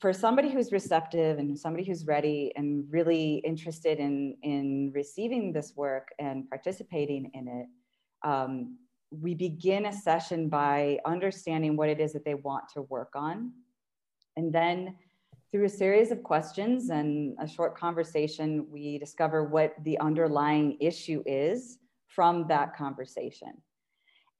[0.00, 5.74] for somebody who's receptive and somebody who's ready and really interested in in receiving this
[5.76, 7.66] work and participating in it
[8.28, 8.78] um,
[9.10, 13.52] we begin a session by understanding what it is that they want to work on
[14.36, 14.96] and then
[15.52, 21.22] through a series of questions and a short conversation we discover what the underlying issue
[21.26, 21.78] is
[22.16, 23.52] from that conversation.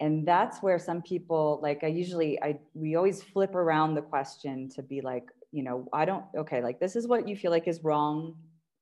[0.01, 4.69] And that's where some people like i usually i we always flip around the question
[4.75, 7.67] to be like you know i don't okay like this is what you feel like
[7.67, 8.35] is wrong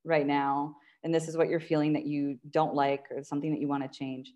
[0.05, 3.61] right now and this is what you're feeling that you don't like or something that
[3.61, 4.33] you want to change.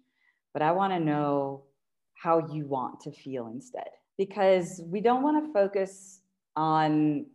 [0.52, 1.06] But i want to mm-hmm.
[1.06, 1.64] know
[2.14, 3.88] how you want to feel instead.
[4.16, 6.20] Because we don't want to focus
[6.56, 7.26] on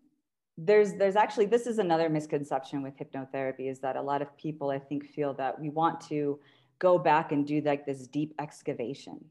[0.58, 4.70] there's there's actually this is another misconception with hypnotherapy is that a lot of people
[4.70, 6.38] i think feel that we want to
[6.80, 9.24] go back and do like this deep excavation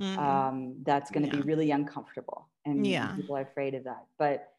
[0.00, 0.18] mm-hmm.
[0.18, 1.42] um, that's going to yeah.
[1.42, 3.14] be really uncomfortable and yeah.
[3.16, 4.50] people are afraid of that but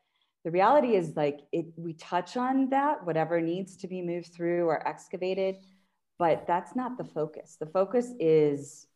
[0.44, 4.66] the reality is like it we touch on that whatever needs to be moved through
[4.66, 5.58] or excavated
[6.18, 7.58] but that's not the focus.
[7.60, 8.88] The focus is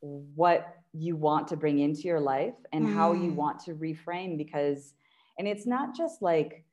[0.00, 2.94] what you want to bring into your life and mm.
[2.94, 3.36] how you mm.
[3.36, 4.94] want to reframe because
[5.38, 6.63] and it's not just like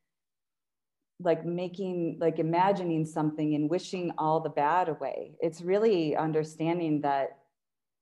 [1.23, 5.35] like making like imagining something and wishing all the bad away.
[5.39, 7.37] It's really understanding that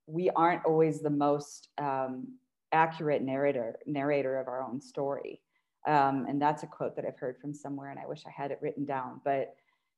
[0.08, 2.28] we aren't always the most um,
[2.72, 5.42] accurate narrator narrator of our own story.
[5.88, 8.52] Um, and that's a quote that i've heard from somewhere and i wish i had
[8.52, 9.22] it written down.
[9.24, 9.56] But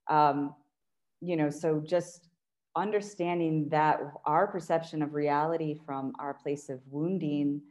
[0.09, 0.55] um,
[1.21, 2.29] you know so just
[2.75, 7.61] understanding that our perception of reality from our place of wounding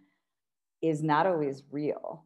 [0.83, 2.25] is not always real.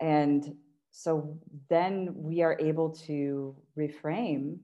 [0.00, 0.54] And
[0.96, 1.36] so
[1.68, 4.58] then we are able to reframe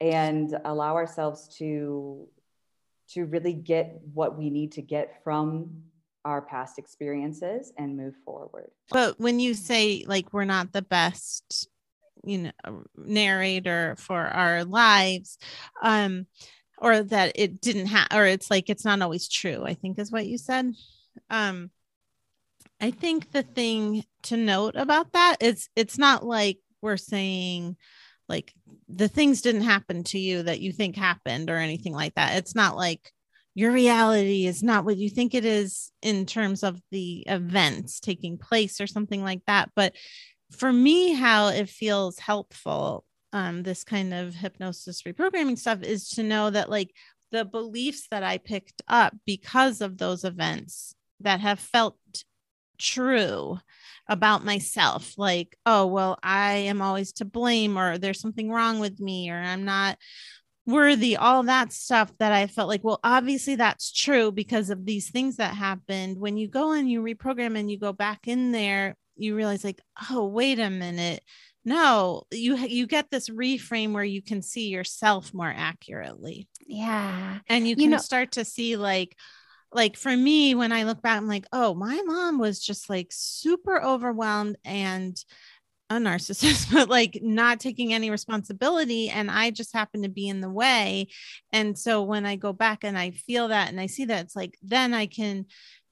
[0.00, 2.26] and allow ourselves to
[3.10, 5.70] to really get what we need to get from
[6.24, 8.70] our past experiences and move forward.
[8.90, 11.68] But when you say like we're not the best,
[12.24, 15.38] you know, narrator for our lives,
[15.82, 16.26] um,
[16.78, 20.10] or that it didn't have, or it's like it's not always true, I think is
[20.10, 20.74] what you said.
[21.30, 21.70] Um,
[22.80, 27.76] I think the thing to note about that it's it's not like we're saying
[28.30, 28.54] like
[28.88, 32.36] the things didn't happen to you that you think happened or anything like that.
[32.36, 33.10] It's not like
[33.54, 38.38] your reality is not what you think it is in terms of the events taking
[38.38, 39.70] place or something like that.
[39.74, 39.94] But
[40.52, 46.22] for me, how it feels helpful, um, this kind of hypnosis reprogramming stuff is to
[46.22, 46.92] know that like
[47.32, 51.96] the beliefs that I picked up because of those events that have felt
[52.80, 53.58] true
[54.08, 58.98] about myself like oh well i am always to blame or there's something wrong with
[58.98, 59.96] me or i'm not
[60.66, 65.10] worthy all that stuff that i felt like well obviously that's true because of these
[65.10, 66.18] things that happened.
[66.18, 69.80] When you go and you reprogram and you go back in there you realize like
[70.10, 71.22] oh wait a minute.
[71.64, 76.48] No you you get this reframe where you can see yourself more accurately.
[76.66, 77.38] Yeah.
[77.48, 79.16] And you can you know, start to see like
[79.72, 83.08] like for me when i look back i'm like oh my mom was just like
[83.10, 85.24] super overwhelmed and
[85.90, 90.40] a narcissist but like not taking any responsibility and i just happen to be in
[90.40, 91.08] the way.
[91.52, 94.36] And so when i go back and i feel that and i see that it's
[94.36, 95.46] like then i can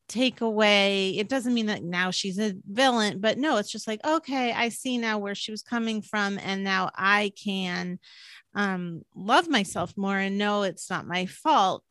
[0.09, 4.01] take away it doesn't mean that now she's a villain but no it's just like
[4.07, 7.99] okay i see now where she was coming from and now i can
[8.59, 11.85] um, love myself more and know it's not my fault.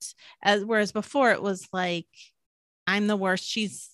[0.44, 2.08] As whereas before it was like,
[2.86, 3.46] I'm the worst.
[3.46, 3.90] She's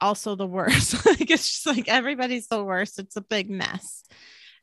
[0.00, 1.04] also the worst.
[1.06, 3.00] like it's just like everybody's the worst.
[3.00, 4.04] It's a big mess.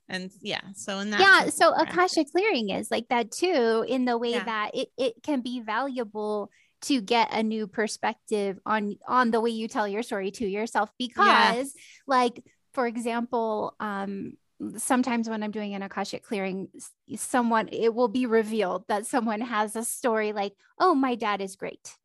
[0.07, 4.17] And yeah, so in that yeah, so Akasha clearing is like that too, in the
[4.17, 4.45] way yeah.
[4.45, 6.49] that it, it can be valuable
[6.83, 10.89] to get a new perspective on on the way you tell your story to yourself
[10.97, 11.73] because
[12.07, 12.41] like
[12.73, 14.31] for example um
[14.77, 16.69] sometimes when I'm doing an Akashic clearing,
[17.15, 21.55] someone, it will be revealed that someone has a story like, oh, my dad is
[21.55, 21.95] great.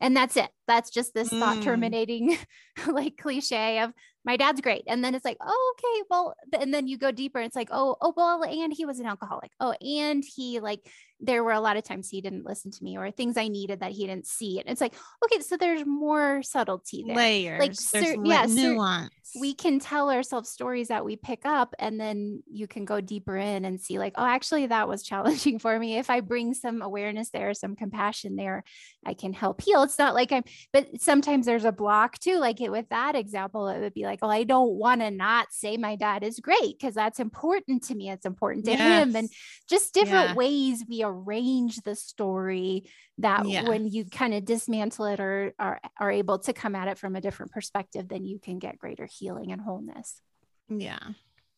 [0.00, 0.50] And that's it.
[0.66, 1.38] That's just this mm.
[1.38, 2.36] thought terminating
[2.88, 3.92] like cliche of
[4.24, 4.82] my dad's great.
[4.88, 7.40] And then it's like, oh, okay, well, and then you go deeper.
[7.40, 9.52] It's like, oh, oh, well, and he was an alcoholic.
[9.60, 10.80] Oh, and he like
[11.22, 13.80] there were a lot of times he didn't listen to me or things I needed
[13.80, 14.58] that he didn't see.
[14.58, 17.16] And it's like, okay, so there's more subtlety there.
[17.16, 17.60] Layers.
[17.60, 19.14] Like cer- yeah, nuance.
[19.22, 23.00] Cer- we can tell ourselves stories that we pick up and then you can go
[23.00, 25.96] deeper in and see like, oh, actually that was challenging for me.
[25.96, 28.64] If I bring some awareness there, some compassion there,
[29.06, 29.84] I can help heal.
[29.84, 32.38] It's not like I'm but sometimes there's a block too.
[32.38, 35.52] Like it with that example, it would be like, well, I don't want to not
[35.52, 38.10] say my dad is great because that's important to me.
[38.10, 38.80] It's important to yes.
[38.80, 39.14] him.
[39.14, 39.30] And
[39.68, 40.34] just different yeah.
[40.34, 42.84] ways we arrange the story
[43.18, 43.68] that yeah.
[43.68, 47.16] when you kind of dismantle it or are, are able to come at it from
[47.16, 50.20] a different perspective, then you can get greater healing and wholeness.
[50.68, 50.98] Yeah.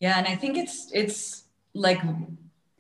[0.01, 0.19] Yeah.
[0.19, 2.01] And I think it's, it's like,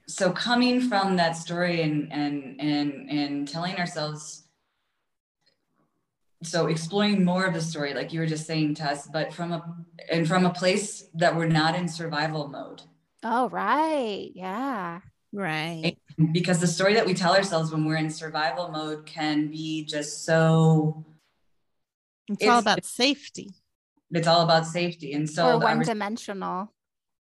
[0.07, 4.45] so coming from that story and, and, and, and telling ourselves,
[6.43, 9.53] so exploring more of the story like you were just saying to us but from
[9.53, 9.77] a
[10.11, 12.83] and from a place that we're not in survival mode
[13.22, 15.01] oh right yeah
[15.35, 15.99] right
[16.32, 20.24] because the story that we tell ourselves when we're in survival mode can be just
[20.24, 21.05] so
[22.28, 23.51] it's, it's all about safety
[24.11, 26.72] it's all about safety and so or one dimensional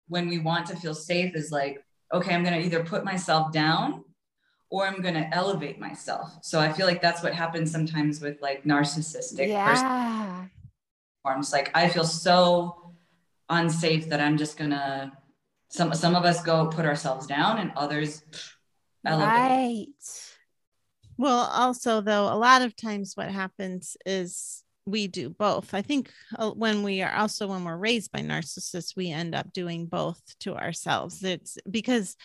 [0.07, 1.83] when we want to feel safe is like
[2.13, 4.03] okay i'm going to either put myself down
[4.69, 6.29] or I'm going to elevate myself.
[6.41, 10.45] So I feel like that's what happens sometimes with like narcissistic yeah.
[11.23, 11.53] forms.
[11.53, 12.93] Like I feel so
[13.49, 15.11] unsafe that I'm just going to
[15.69, 18.23] some some of us go put ourselves down and others
[19.05, 19.27] elevate.
[19.27, 19.87] Right.
[21.17, 25.73] Well, also though a lot of times what happens is we do both.
[25.73, 29.51] I think uh, when we are also when we're raised by narcissists, we end up
[29.51, 31.23] doing both to ourselves.
[31.23, 32.15] It's because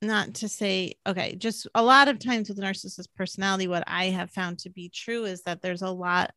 [0.00, 4.30] not to say okay just a lot of times with narcissist personality what i have
[4.30, 6.30] found to be true is that there's a lot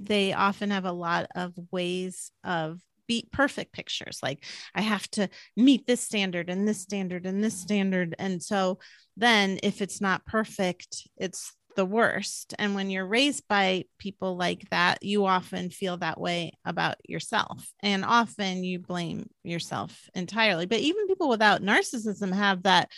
[0.00, 4.44] they often have a lot of ways of be perfect pictures like
[4.74, 8.78] i have to meet this standard and this standard and this standard and so
[9.16, 12.54] then if it's not perfect it's the worst.
[12.58, 17.68] And when you're raised by people like that, you often feel that way about yourself.
[17.80, 20.66] And often you blame yourself entirely.
[20.66, 22.90] But even people without narcissism have that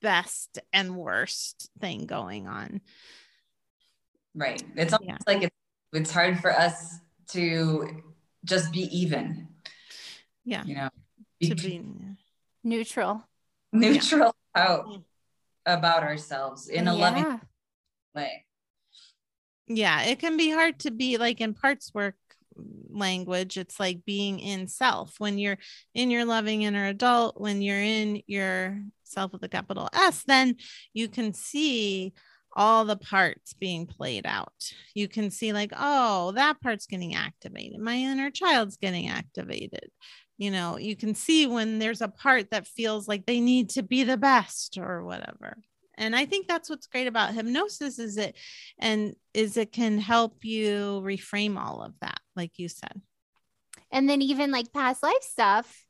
[0.00, 2.80] best and worst thing going on.
[4.34, 4.62] Right.
[4.76, 5.32] It's almost yeah.
[5.32, 5.56] like it's,
[5.92, 6.98] it's hard for us
[7.30, 8.02] to
[8.44, 9.48] just be even.
[10.44, 10.64] Yeah.
[10.64, 10.88] You know,
[11.40, 11.84] be, to be
[12.64, 13.22] neutral.
[13.72, 14.62] Neutral yeah.
[14.62, 15.02] out
[15.66, 17.00] about ourselves in a yeah.
[17.00, 17.40] loving
[18.14, 18.44] way.
[19.66, 22.14] Yeah, it can be hard to be like in parts work
[22.90, 25.58] language it's like being in self when you're
[25.94, 30.56] in your loving inner adult when you're in your self with a capital s then
[30.92, 32.12] you can see
[32.58, 34.72] all the parts being played out.
[34.92, 37.78] You can see like oh that part's getting activated.
[37.78, 39.88] My inner child's getting activated.
[40.36, 43.82] You know you can see when there's a part that feels like they need to
[43.82, 45.56] be the best or whatever.
[45.96, 48.36] And i think that's what's great about hypnosis is it
[48.78, 53.00] and is it can help you reframe all of that like you said.
[53.90, 55.84] And then even like past life stuff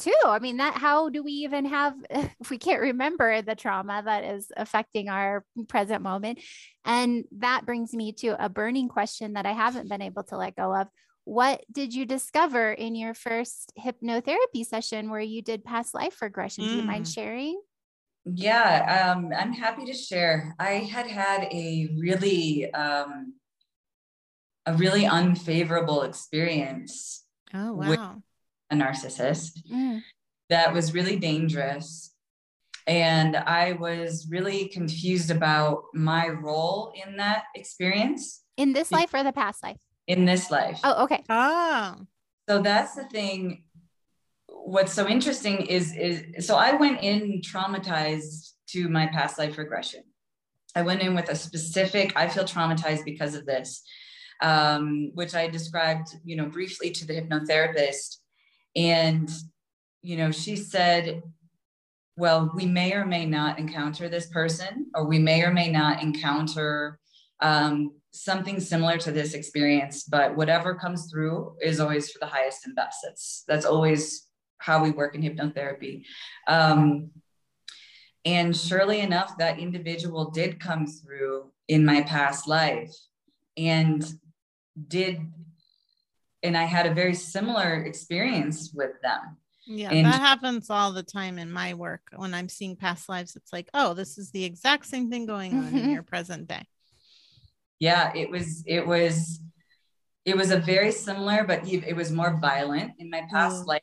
[0.00, 4.02] too i mean that how do we even have if we can't remember the trauma
[4.04, 6.40] that is affecting our present moment
[6.84, 10.56] and that brings me to a burning question that i haven't been able to let
[10.56, 10.88] go of
[11.24, 16.64] what did you discover in your first hypnotherapy session where you did past life regression?
[16.64, 16.68] Mm.
[16.68, 17.14] Do you mind mm.
[17.14, 17.60] sharing?
[18.24, 20.54] Yeah, um, I'm happy to share.
[20.58, 23.34] I had had a really, um,
[24.66, 27.24] a really unfavorable experience.
[27.54, 28.22] Oh wow!
[28.70, 30.02] A narcissist mm.
[30.48, 32.14] that was really dangerous,
[32.86, 38.42] and I was really confused about my role in that experience.
[38.56, 39.78] In this life or the past life?
[40.06, 40.80] In this life.
[40.84, 41.22] Oh, okay.
[41.28, 41.96] Oh.
[42.48, 43.64] So that's the thing
[44.64, 50.02] what's so interesting is is so I went in traumatized to my past life regression.
[50.76, 52.16] I went in with a specific.
[52.16, 53.82] I feel traumatized because of this,
[54.40, 58.18] um, which I described, you know, briefly to the hypnotherapist,
[58.76, 59.30] and
[60.02, 61.22] you know, she said,
[62.16, 66.02] "Well, we may or may not encounter this person, or we may or may not
[66.02, 66.98] encounter."
[67.40, 72.66] Um, something similar to this experience but whatever comes through is always for the highest
[72.66, 74.26] and best that's that's always
[74.60, 76.04] how we work in hypnotherapy.
[76.46, 77.10] Um,
[78.24, 82.94] and surely enough, that individual did come through in my past life
[83.56, 84.04] and
[84.88, 85.20] did,
[86.42, 89.36] and I had a very similar experience with them.
[89.66, 92.02] Yeah, and, that happens all the time in my work.
[92.16, 95.54] When I'm seeing past lives, it's like, oh, this is the exact same thing going
[95.54, 96.64] on in your present day.
[97.78, 99.40] Yeah, it was, it was,
[100.24, 103.66] it was a very similar, but it was more violent in my past mm.
[103.66, 103.82] life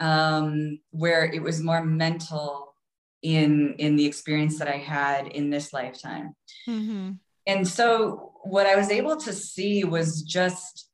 [0.00, 2.74] um, where it was more mental
[3.22, 6.34] in in the experience that I had in this lifetime.
[6.68, 7.12] Mm-hmm.
[7.46, 10.88] And so what I was able to see was just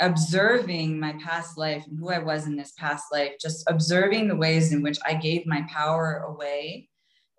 [0.00, 4.36] observing my past life and who I was in this past life, just observing the
[4.36, 6.88] ways in which I gave my power away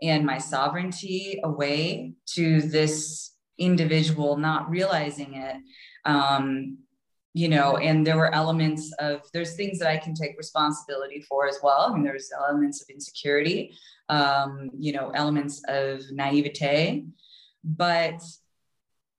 [0.01, 5.57] and my sovereignty away to this individual, not realizing it.
[6.05, 6.77] Um,
[7.35, 11.47] you know and there were elements of there's things that i can take responsibility for
[11.47, 13.77] as well I mean, there's elements of insecurity
[14.07, 17.05] um, you know elements of naivete
[17.63, 18.21] but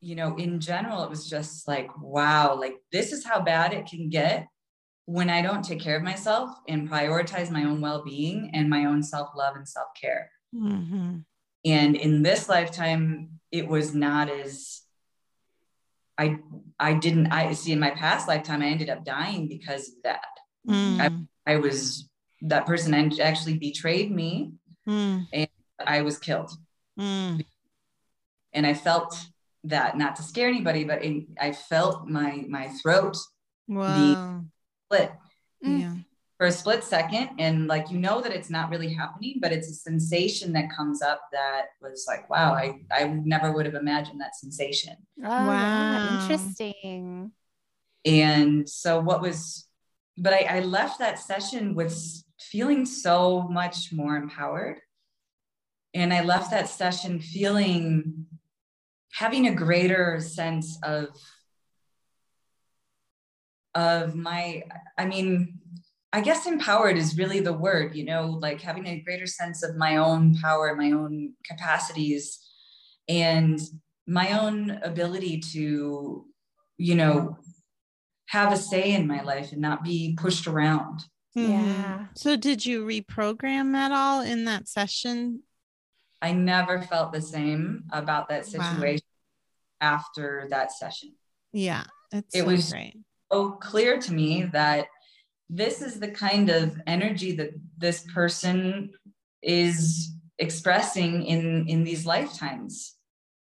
[0.06, 3.86] you know in general it was just like wow like this is how bad it
[3.86, 4.46] can get
[5.06, 9.02] when i don't take care of myself and prioritize my own well-being and my own
[9.02, 11.16] self-love and self-care mm-hmm.
[11.64, 14.82] and in this lifetime it was not as
[16.18, 16.38] I
[16.78, 20.24] I didn't I see in my past lifetime I ended up dying because of that.
[20.66, 21.28] Mm.
[21.46, 22.08] I, I was
[22.42, 24.52] that person actually betrayed me
[24.88, 25.26] mm.
[25.32, 25.48] and
[25.84, 26.52] I was killed.
[26.98, 27.44] Mm.
[28.52, 29.26] And I felt
[29.68, 33.16] that not to scare anybody, but in, I felt my my throat
[33.68, 34.44] wow.
[34.86, 35.12] split.
[35.64, 35.80] Mm.
[35.80, 35.94] Yeah.
[36.38, 39.70] For a split second and like you know that it's not really happening but it's
[39.70, 44.20] a sensation that comes up that was like wow i i never would have imagined
[44.20, 44.96] that sensation.
[45.24, 46.20] Oh, wow.
[46.20, 47.32] interesting.
[48.04, 49.66] And so what was
[50.18, 54.80] but I, I left that session with feeling so much more empowered.
[55.94, 58.26] And i left that session feeling
[59.16, 61.08] having a greater sense of
[63.74, 64.62] of my
[64.98, 65.58] i mean
[66.12, 69.76] I guess empowered is really the word, you know, like having a greater sense of
[69.76, 72.38] my own power, my own capacities,
[73.06, 73.60] and
[74.06, 76.24] my own ability to,
[76.78, 77.36] you know,
[78.28, 81.00] have a say in my life and not be pushed around.
[81.36, 81.50] Mhm.
[81.50, 82.06] Yeah.
[82.14, 85.42] So did you reprogram at all in that session?
[86.22, 88.62] I never felt the same about that Wow.
[88.72, 89.06] situation
[89.80, 91.14] after that session.
[91.52, 91.84] Yeah.
[92.12, 92.96] It's It so was- great.
[93.32, 94.86] so clear to me that
[95.50, 98.92] this is the kind of energy that this person
[99.42, 102.96] is expressing in in these lifetimes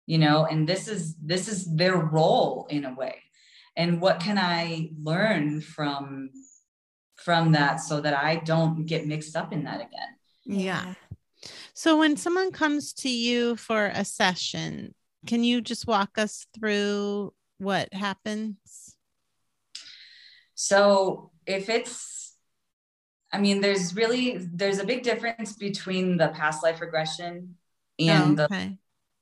[0.06, 3.16] you know and this is this is their role in a way
[3.76, 6.30] and what can i learn from
[7.18, 10.12] from that so that i don't get mixed up in that again
[10.46, 10.94] Yeah.
[11.74, 14.94] So when someone comes to you for a session,
[15.28, 18.96] can you just walk us through what happens?
[20.56, 22.36] So if it's,
[23.32, 27.56] I mean, there's really there's a big difference between the past life regression
[28.00, 28.50] and Oh, the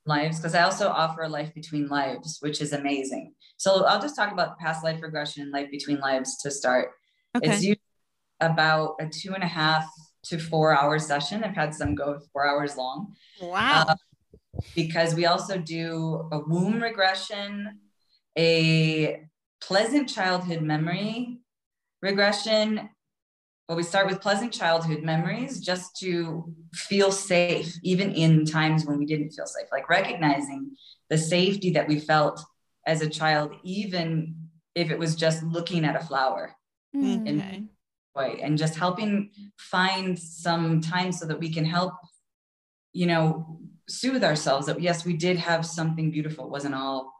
[0.06, 3.34] lives because I also offer a life between lives, which is amazing.
[3.56, 6.90] So I'll just talk about past life regression and life between lives to start.
[7.34, 7.56] It's Okay.
[7.56, 7.80] usually
[8.40, 9.86] about a two and a half
[10.28, 11.42] to four hour session.
[11.44, 13.84] I've had some go four hours long Wow.
[13.88, 13.94] uh,
[14.74, 17.80] because we also do a womb regression,
[18.36, 19.22] a
[19.60, 21.38] pleasant childhood memory
[22.02, 22.90] regression.
[23.68, 28.98] Well, we start with pleasant childhood memories just to feel safe, even in times when
[28.98, 30.70] we didn't feel safe, like recognizing
[31.10, 32.40] the safety that we felt
[32.86, 34.34] as a child, even
[34.74, 36.54] if it was just looking at a flower
[36.96, 37.20] Mm.
[37.28, 37.64] okay.
[38.18, 41.94] And just helping find some time so that we can help
[42.92, 43.58] you know
[43.88, 46.44] soothe ourselves that yes we did have something beautiful.
[46.44, 47.12] It wasn't all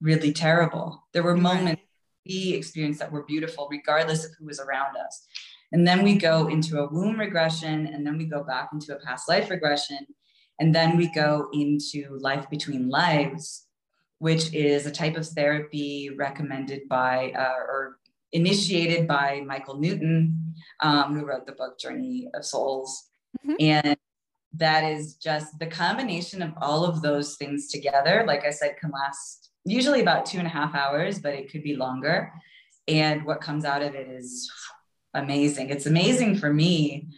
[0.00, 1.06] really terrible.
[1.12, 1.82] There were moments
[2.26, 5.26] we experienced that were beautiful regardless of who was around us.
[5.72, 9.00] And then we go into a womb regression and then we go back into a
[9.00, 10.06] past life regression
[10.58, 13.66] and then we go into life between lives
[14.18, 17.96] which is a type of therapy recommended by uh, or
[18.32, 23.10] initiated by Michael Newton, um, who wrote the book Journey of Souls.
[23.46, 23.56] Mhm.
[23.60, 23.96] And
[24.54, 28.90] that is just the combination of all of those things together, like I said, can
[28.90, 32.32] last usually about two and a half hours, but it could be longer.
[32.88, 34.50] And what comes out of it is
[35.14, 35.70] amazing.
[35.70, 37.08] It's amazing for me.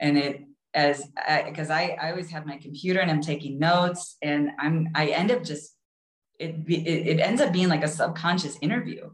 [0.00, 0.44] And it,
[0.74, 1.02] as
[1.46, 5.30] because I, I always have my computer and I'm taking notes and I'm I end
[5.30, 5.74] up just
[6.38, 9.10] it, it it ends up being like a subconscious interview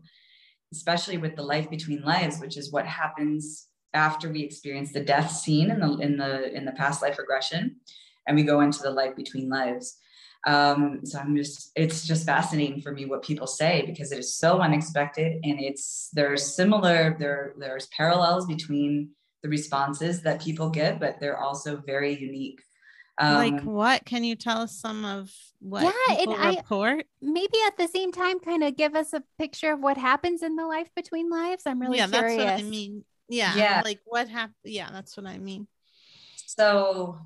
[0.77, 5.31] especially with the life between lives, which is what happens after we experience the death
[5.31, 7.77] scene in the in the in the past life regression,
[8.27, 9.97] and we go into the life between lives.
[10.47, 14.37] Um, so I'm just it's just fascinating for me what people say because it is
[14.37, 19.11] so unexpected and it's there's similar there there's parallels between
[19.43, 22.61] the responses that people get, but they're also very unique.
[23.19, 24.05] Um, like what?
[24.05, 27.07] Can you tell us some of what Yeah, and I- report?
[27.23, 30.57] Maybe at the same time, kind of give us a picture of what happens in
[30.57, 31.63] the life between lives.
[31.67, 32.37] I'm really yeah, curious.
[32.37, 33.05] that's what I mean.
[33.29, 33.55] Yeah.
[33.57, 33.83] Yeah.
[33.85, 34.55] Like what happened?
[34.65, 35.67] Yeah, that's what I mean.
[36.47, 37.19] so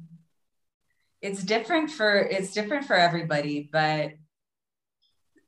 [1.20, 4.12] it's different for it's different for everybody but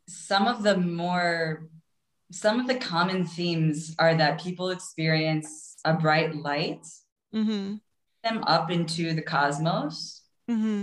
[0.08, 1.68] some of the more
[2.32, 6.84] some of the common themes are that people experience a bright light
[7.32, 7.76] Mm-hmm.
[8.24, 10.19] them up into the cosmos
[10.50, 10.82] Mm-hmm.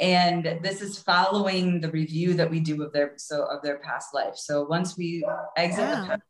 [0.00, 4.08] and this is following the review that we do of their so of their past
[4.14, 5.24] life so once we
[5.56, 6.06] exit the Wow.
[6.08, 6.26] pa-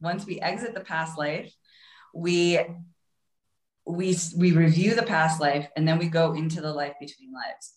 [0.00, 1.50] once we exit the past life
[2.14, 2.36] we
[3.86, 7.74] we we review the past life and then we go into the life between lives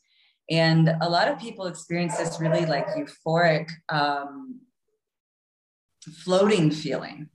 [0.50, 4.60] and a lot of people experience this really like euphoric um,
[6.26, 7.30] floating feeling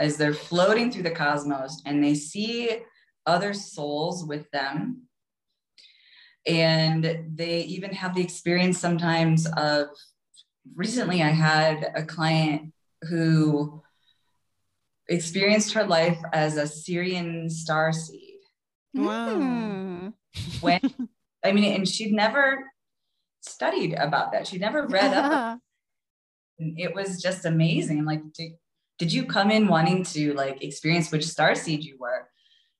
[0.00, 2.70] as they're floating through the cosmos and they see
[3.26, 5.02] other souls with them
[6.46, 9.88] and they even have the experience sometimes of
[10.74, 12.72] recently i had a client
[13.08, 13.82] who
[15.08, 18.38] experienced her life as a Sirian star seed.
[18.94, 20.12] Wow.
[20.60, 20.80] When
[21.44, 22.70] i mean and she'd never
[23.40, 24.46] studied about that.
[24.46, 25.58] She'd never read up.
[26.58, 28.04] It was just amazing.
[28.04, 28.52] Like did,
[28.96, 32.28] did you come in wanting to like experience which star seed you were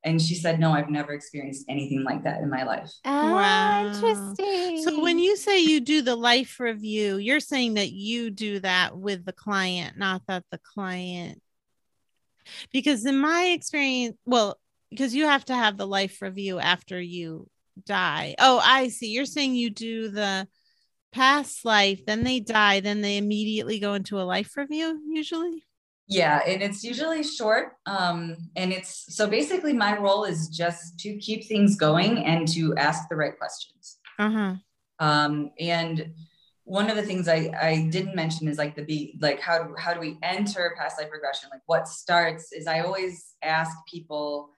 [0.05, 3.87] and she said no i've never experienced anything like that in my life Ah, Wow.
[3.87, 4.83] interesting.
[4.85, 8.97] So when you say you do the life review, you're saying that you do that
[8.97, 11.41] with the client, not that the client.
[12.73, 14.59] Because in my experience, well,
[14.91, 17.49] because you have to have the life review after you
[17.87, 18.35] die.
[18.39, 19.09] Oh, I see.
[19.11, 20.47] You're saying you do the
[21.13, 25.65] past life, then they die, then they immediately go into a life review, usually.
[26.13, 27.73] Yeah, and it's usually short.
[27.87, 32.77] Um, and it's so basically my role is just to keep things going and to
[32.77, 33.99] ask the right questions.
[34.19, 34.55] Uh-huh.
[34.99, 36.13] Um, and
[36.65, 39.75] one of the things I, I didn't mention is like the be like how do,
[39.77, 41.49] how do we enter past life regression?
[41.51, 44.51] Like what starts is I always ask people,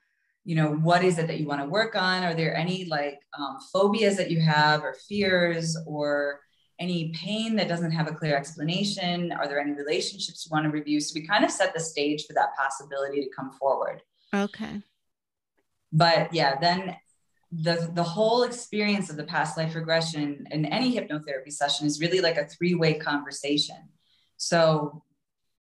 [0.45, 2.25] you know, what is it that you want to work on?
[2.25, 6.41] Are there any like um, phobias that you have or fears or
[6.79, 9.33] any pain that doesn't have a clear explanation?
[9.33, 11.01] Are there any relationships you want to review?
[11.01, 14.03] So we kind of set the stage for that possibility to come forward.
[14.35, 14.83] Okay.
[15.93, 16.97] But yeah, then
[17.53, 22.21] the the whole experience of the past life regression in any hypnotherapy session is really
[22.21, 23.77] like a three-way conversation.
[24.37, 25.05] So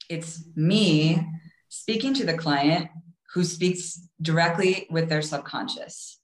[0.08, 1.26] it's me
[1.68, 2.88] speaking to the client
[3.34, 6.18] who speaks directly with their subconscious.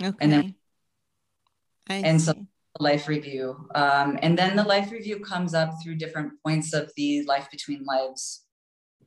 [0.00, 0.16] Okay.
[0.20, 0.54] And then
[1.88, 2.34] I and so
[2.78, 2.84] see.
[2.84, 3.68] life review.
[3.74, 7.84] Um, and then the life review comes up through different points of the life between
[7.84, 8.44] lives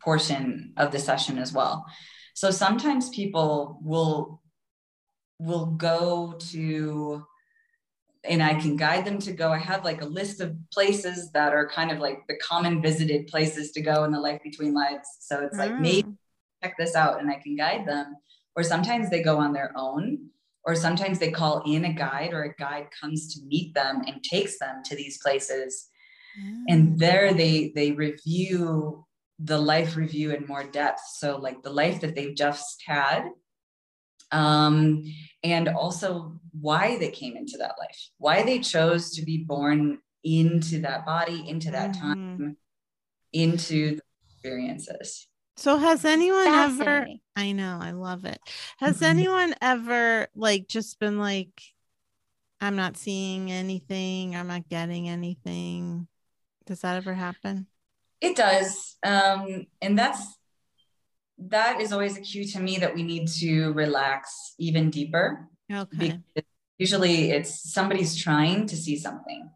[0.02, 1.86] portion of the session as well.
[2.34, 4.42] So sometimes people will
[5.40, 7.26] will go to
[8.26, 9.52] and I can guide them to go.
[9.52, 13.28] I have like a list of places that are kind of like the common visited
[13.28, 15.08] places to go in the life between lives.
[15.22, 16.18] So it's like maybe Mm.
[16.62, 18.18] check this out and I can guide them.
[18.56, 20.30] Or sometimes they go on their own,
[20.66, 24.24] or sometimes they call in a guide, or a guide comes to meet them and
[24.24, 25.88] takes them to these places.
[26.40, 26.64] Mm.
[26.68, 29.06] And there they they review
[29.40, 31.02] the life review in more depth.
[31.16, 33.30] So like the life that they've just had,
[34.32, 35.06] um,
[35.44, 40.82] and also why they came into that life, why they chose to be born into
[40.82, 42.00] that body, into that Mhm.
[42.00, 42.58] time,
[43.32, 45.29] into the experiences.
[45.60, 47.06] So has anyone ever
[47.36, 48.40] I know, I love it.
[48.78, 49.06] Has Mhm.
[49.10, 51.62] anyone ever like just been like
[52.62, 56.08] I'm not seeing anything, I'm not getting anything?
[56.66, 57.68] Does that ever happen?
[58.22, 58.98] It does.
[59.04, 60.38] Um, and that's
[61.38, 65.48] that is always a cue to me that we need to relax even deeper.
[65.72, 66.20] Okay.
[66.34, 69.50] Because usually it's somebody's trying to see something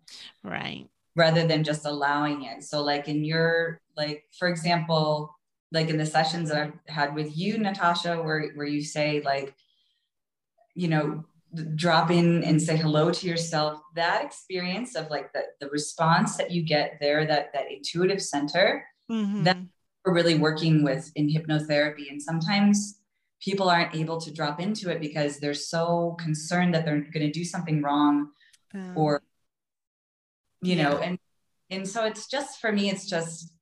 [0.43, 0.89] Right.
[1.15, 2.63] rather than just allowing it.
[2.63, 5.35] So like in your like, for example,
[5.73, 9.55] like in the sessions that I've had with you, Natasha, where where you say like,
[10.75, 11.25] you know,
[11.75, 16.51] drop in and say hello to yourself that experience of like the, the response that
[16.51, 19.67] you get there that that intuitive center Mhm.
[20.05, 22.09] we're really working with in hypnotherapy.
[22.11, 22.99] And sometimes
[23.39, 27.31] people aren't able to drop into it because they're so concerned that they're going to
[27.31, 28.31] do something wrong
[28.73, 29.21] Um, or
[30.61, 31.19] you know and
[31.69, 33.52] and so it's just for me it's just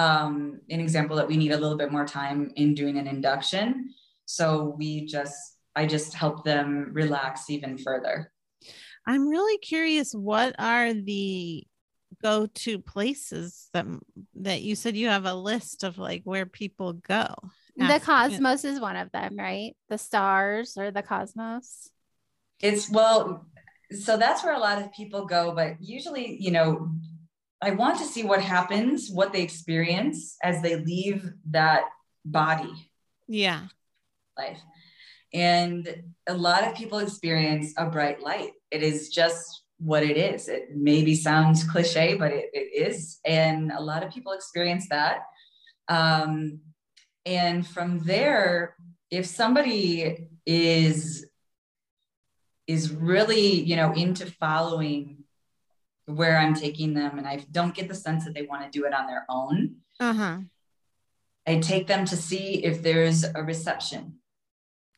[0.00, 3.68] um an example that we need a little bit more time in doing an induction
[4.24, 5.36] so we just
[5.80, 8.16] i just help them relax even further
[9.06, 11.64] I'm really curious what are the
[12.22, 13.86] go-to places that
[14.46, 17.26] that you said you have a list of like where people go.
[17.76, 19.72] The cosmos is one of them, right?
[19.88, 21.88] The stars or the cosmos.
[22.60, 23.46] it's well
[23.90, 26.90] so that's where a lot of people go but usually you know
[27.62, 31.84] i want to see what happens what they experience as they leave that
[32.24, 32.90] body.
[33.28, 33.66] Yeah.
[34.36, 34.58] life.
[35.32, 38.52] And a lot of people experience a bright light.
[38.70, 40.48] It is just what it is.
[40.48, 43.18] It maybe sounds cliche but it, it is.
[43.24, 45.22] And a lot of people experience that.
[45.88, 46.60] Um,
[47.26, 48.76] and from there
[49.10, 51.26] if somebody is
[52.66, 55.19] is really you know into following
[56.06, 58.84] where i'm taking them and i don't get the sense that they want to do
[58.86, 60.38] it on their own Uh-huh.
[61.46, 64.14] i take them to see if there's a reception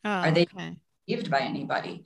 [0.05, 0.75] Oh, Are they- okay.
[1.07, 2.03] received by anybody.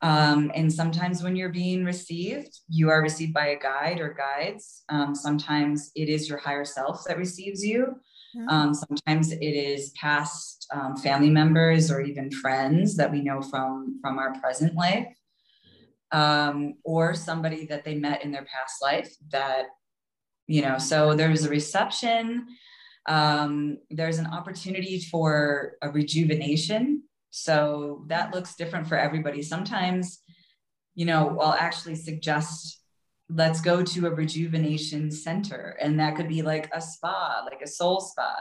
[0.00, 4.84] Um, and sometimes when you're being received, you are received by a guide or guides.
[4.88, 8.00] Um, sometimes it is your higher self that receives you.
[8.48, 9.40] Um, sometimes it
[9.70, 14.74] is past um, family members or even friends that we know from from our present
[14.76, 15.08] life,
[16.12, 19.14] um, or somebody that they met in their past life.
[19.30, 19.66] That
[20.46, 22.46] you know, so there's a reception.
[23.06, 27.04] Um, there's an opportunity for a rejuvenation.
[27.30, 29.42] So that looks different for everybody.
[29.42, 30.18] Sometimes,
[30.94, 32.78] you know, I'll actually suggest
[33.28, 37.66] let's go to a rejuvenation center, and that could be like a spa, like a
[37.68, 38.34] soul spa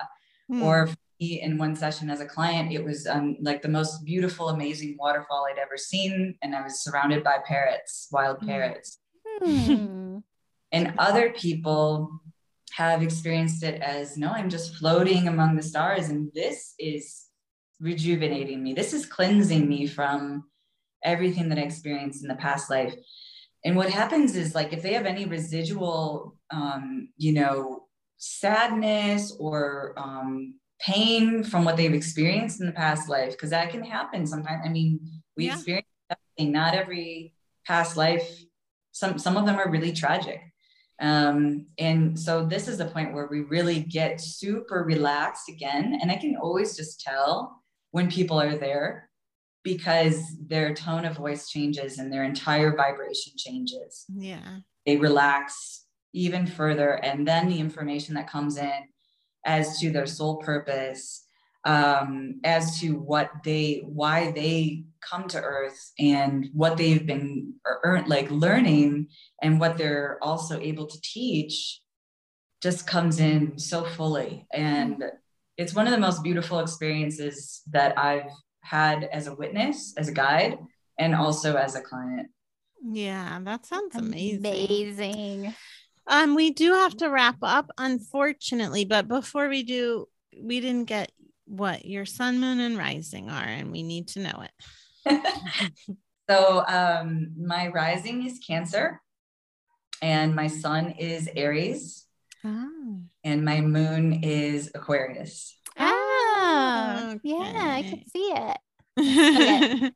[0.49, 0.63] Hmm.
[0.63, 0.89] or
[1.19, 5.45] in one session as a client it was um, like the most beautiful amazing waterfall
[5.51, 8.47] i'd ever seen and i was surrounded by parrots wild Mm.
[8.47, 8.99] parrots
[9.43, 10.17] Hmm.
[10.71, 12.09] and other people
[12.73, 17.27] have experienced it as no i'm just floating among the stars and this is
[17.79, 20.43] rejuvenating me this is cleansing me from
[21.03, 22.93] everything that i experienced in the past life
[23.65, 27.83] and what happens is like if they have any residual um, you know
[28.17, 33.83] sadness or um, pain from what they've experienced in the past life because that can
[33.83, 34.61] happen sometimes.
[34.65, 34.99] I mean
[35.35, 35.55] we yeah.
[35.55, 35.87] experience
[36.39, 37.33] not every
[37.65, 38.43] past life
[38.91, 40.41] some some of them are really tragic.
[41.01, 45.97] Um, and so this is the point where we really get super relaxed again.
[46.01, 47.61] And i can always just tell
[47.91, 49.09] when people are there
[49.63, 54.05] because their tone of voice changes and their entire vibration changes.
[54.13, 54.59] Yeah.
[54.85, 56.91] They relax even further.
[57.03, 58.79] And then the information that comes in
[59.45, 61.25] as to their soul purpose
[61.65, 67.53] um, as to what they why they come to earth and what they've been
[67.85, 69.07] er, like learning
[69.41, 71.81] and what they're also able to teach
[72.61, 74.45] just comes in so fully.
[74.53, 75.03] And
[75.57, 78.31] it's one of the most beautiful experiences that i've
[78.61, 80.57] had as a witness as a guide
[80.97, 82.29] and also as a client.
[82.81, 84.45] Yeah that sounds amazing.
[84.45, 85.53] Amazing
[86.09, 90.07] um, we do have to wrap up, unfortunately, but before we do,
[90.41, 91.11] we didn't get
[91.45, 95.71] what your sun, moon, and rising are, and we need to know it.
[96.29, 98.99] so, um, my rising is Cancer,
[100.01, 102.05] and my sun is Aries,
[102.43, 103.01] oh.
[103.23, 105.55] and my moon is Aquarius.
[105.77, 107.19] Oh, okay.
[107.23, 109.93] yeah, I can see it.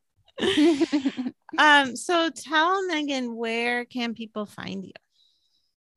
[1.57, 4.91] um, so tell Megan where can people find you?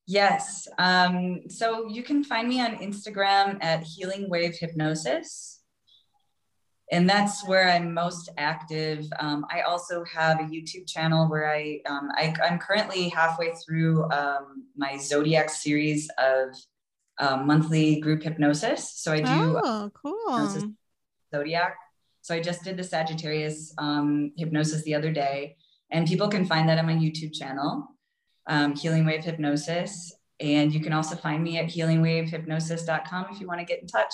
[0.07, 0.69] Yes.
[0.79, 5.61] Um, so you can find me on Instagram at Healing Wave Hypnosis.
[6.93, 9.05] And that's where I'm most active.
[9.19, 14.09] Um, I also have a YouTube channel where I, um, I am currently halfway through
[14.13, 16.55] um, my Zodiac series of
[17.19, 18.93] uh, monthly group hypnosis.
[18.95, 20.69] So I do oh, cool.
[21.35, 21.77] Zodiac.
[22.23, 25.57] So I just did the Sagittarius um, hypnosis the other day,
[25.91, 27.96] and people can find that on my YouTube channel
[28.47, 30.15] um, Healing Wave Hypnosis.
[30.39, 34.13] And you can also find me at healingwavehypnosis.com if you want to get in touch.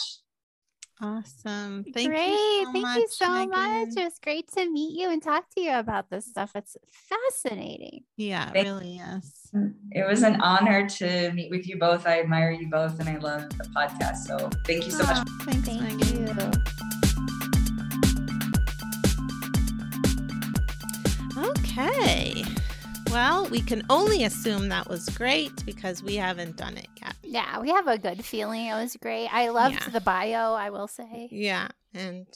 [1.00, 1.84] Awesome.
[1.92, 2.28] Thank great.
[2.28, 2.64] you.
[2.66, 3.50] So Thank much, you so Megan.
[3.50, 3.88] much.
[3.96, 6.52] It was great to meet you and talk to you about this stuff.
[6.54, 8.04] It's fascinating.
[8.16, 9.50] Yeah, it really is.
[9.90, 12.06] It was an honor to meet with you both.
[12.06, 14.18] I admire you both and I love the podcast.
[14.18, 15.26] So thank you so much.
[15.42, 16.26] Thanks, Thank Megan.
[16.26, 16.62] you.
[21.36, 22.44] Okay.
[23.12, 27.14] Well, we can only assume that was great because we haven't done it yet.
[27.22, 28.66] Yeah, we have a good feeling.
[28.66, 29.28] It was great.
[29.28, 29.88] I loved Yeah.
[29.90, 31.28] the bio, I will say.
[31.30, 32.26] Yeah, and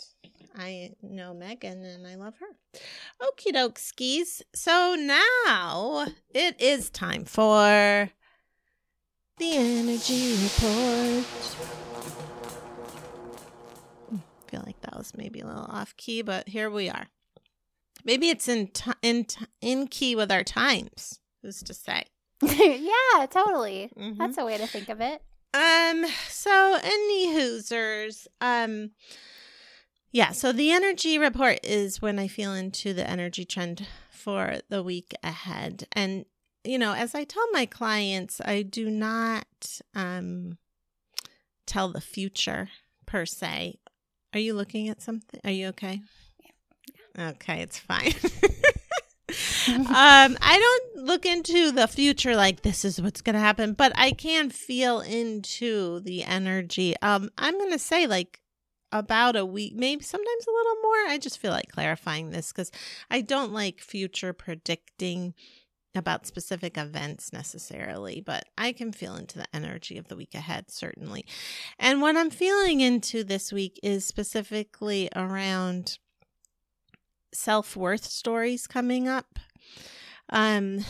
[0.55, 2.81] I know Megan and I love her.
[3.23, 4.43] Okie doke skis.
[4.55, 8.11] So now it is time for
[9.39, 11.25] the energy report.
[14.11, 14.17] Hmm,
[14.49, 17.07] feel like that was maybe a little off key, but here we are.
[18.07, 21.19] Maybe it's in t- in t- in key with our times.
[21.43, 22.05] Who's to say?
[22.43, 23.91] yeah, totally.
[23.99, 24.17] Mhm.
[24.17, 25.23] That's a way to think of it.
[25.53, 28.93] Um, so any hoosers, um,
[30.13, 34.83] yeah, so the energy report is when I feel into the energy trend for the
[34.83, 35.89] week ahead.
[35.93, 36.27] And,
[36.63, 40.59] you know, as I tell my clients, I do not um
[41.67, 42.69] tell the future
[43.07, 43.81] per se.
[44.33, 45.41] Are you looking at something?
[45.43, 46.03] Are you okay?
[47.19, 48.13] Okay, it's fine.
[49.69, 53.93] um, I don't look into the future like this is what's going to happen, but
[53.95, 56.95] I can feel into the energy.
[57.03, 58.41] Um, I'm going to say like
[58.93, 61.13] about a week, maybe sometimes a little more.
[61.13, 62.71] I just feel like clarifying this because
[63.11, 65.35] I don't like future predicting
[65.95, 70.71] about specific events necessarily, but I can feel into the energy of the week ahead,
[70.71, 71.25] certainly.
[71.79, 75.99] And what I'm feeling into this week is specifically around
[77.37, 79.39] self worth stories coming up.
[80.31, 80.85] Um,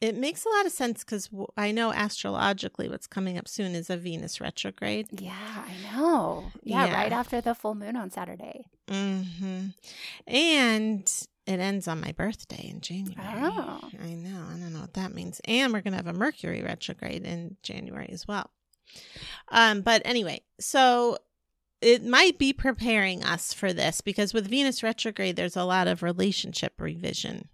[0.00, 3.88] it makes a lot of sense because I know astrologically what's coming up soon is
[3.90, 5.08] a Venus retrograde.
[5.20, 6.44] Yeah, I know.
[6.62, 6.94] Yeah, Yeah.
[6.94, 8.66] right after the full moon on Saturday.
[8.88, 9.68] Mm-hmm.
[10.26, 13.16] And it ends on my birthday in January.
[13.42, 13.80] Oh.
[14.02, 14.44] I know.
[14.48, 15.40] I don't know what that means.
[15.46, 18.50] And we're going to have a Mercury retrograde in January as well.
[19.48, 21.18] Um, but anyway, so
[21.86, 26.02] it might be preparing us for this because with Venus retrograde, there's a lot of
[26.02, 27.48] relationship revision.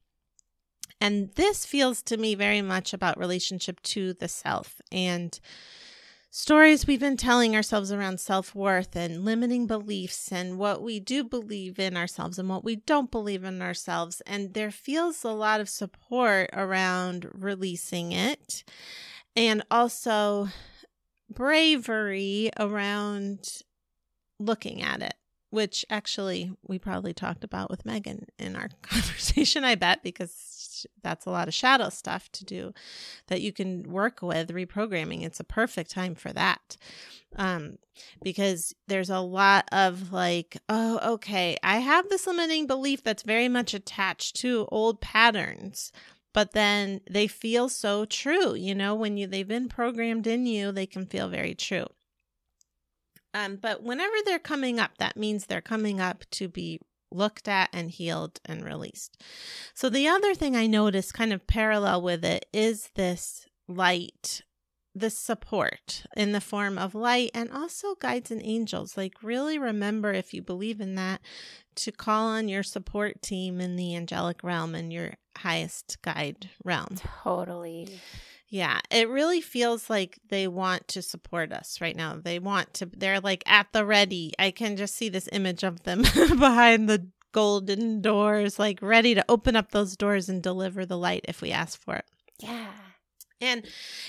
[1.03, 5.39] And this feels to me very much about relationship to the self and
[6.31, 11.25] stories we've been telling ourselves around self worth and limiting beliefs and what we do
[11.25, 14.23] believe in ourselves and what we don't believe in ourselves.
[14.27, 18.65] And there feels a lot of support around releasing it
[19.37, 20.49] and also
[21.29, 23.63] bravery around
[24.45, 25.15] looking at it
[25.53, 31.27] which actually we probably talked about with Megan in our conversation, I bet, because that's
[31.27, 32.73] a lot of shadow stuff to do
[33.27, 35.23] that you can work with reprogramming.
[35.23, 36.79] It's a perfect time for that.
[37.37, 37.77] Um,
[38.23, 43.51] because there's a lot of like, oh, okay, I have this limiting belief that's very
[43.51, 45.93] much attached to old patterns
[46.35, 50.73] but then they feel so true you know when you they've been programmed in you
[50.73, 51.85] they can feel very true
[53.35, 56.81] um, but whenever they're coming up, that means they're coming up to be
[57.11, 59.23] looked at and healed and released.
[59.75, 64.43] So the other thing I noticed kind of parallel with it is this light
[64.95, 68.97] this support in the form of light and also guides and angels.
[68.97, 71.21] Like, really remember if you believe in that
[71.77, 76.97] to call on your support team in the angelic realm and your highest guide realm.
[77.23, 78.01] Totally.
[78.53, 82.21] Yeah, it really feels like they want to support us right now.
[82.23, 84.35] They want to, they're like at the ready.
[84.39, 86.03] I can just see this image of them
[86.39, 91.25] behind the golden doors, like ready to open up those doors and deliver the light
[91.27, 92.05] if we ask for it.
[92.41, 92.67] Yeah.
[93.41, 93.65] And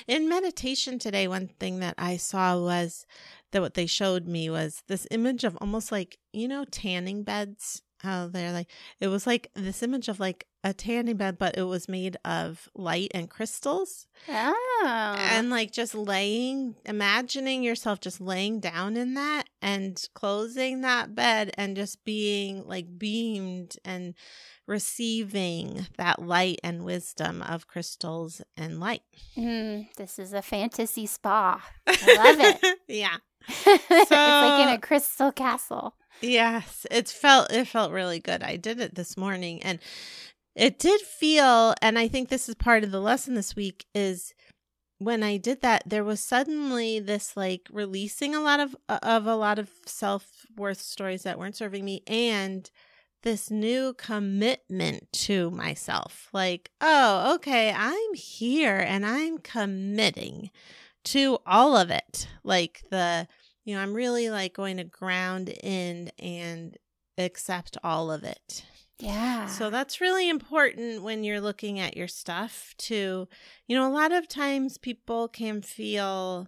[0.09, 3.05] in meditation today, one thing that I saw was
[3.53, 7.81] that what they showed me was this image of almost like, you know, tanning beds
[8.03, 8.67] how they're like
[8.99, 12.69] it was like this image of like a tanning bed but it was made of
[12.75, 14.07] light and crystals.
[14.29, 15.15] Oh.
[15.17, 21.51] And like just laying imagining yourself just laying down in that and closing that bed
[21.57, 24.13] and just being like beamed and
[24.67, 29.03] receiving that light and wisdom of crystals and light.
[29.37, 31.61] Mm, this is a fantasy spa.
[31.87, 32.79] I love it.
[32.87, 33.17] Yeah
[33.65, 38.43] it's like in a crystal castle Yes, it felt it felt really good.
[38.43, 39.79] I did it this morning and
[40.55, 44.33] it did feel and I think this is part of the lesson this week is
[44.99, 49.25] when I did that there was suddenly this like releasing a lot of uh, of
[49.25, 52.69] a lot of self-worth stories that weren't serving me and
[53.23, 56.29] this new commitment to myself.
[56.33, 60.51] Like, oh, okay, I'm here and I'm committing
[61.05, 62.27] to all of it.
[62.43, 63.27] Like the
[63.65, 66.77] you know, I'm really like going to ground in and
[67.17, 68.65] accept all of it.
[68.99, 69.47] Yeah.
[69.47, 73.27] So that's really important when you're looking at your stuff to,
[73.67, 76.47] you know, a lot of times people can feel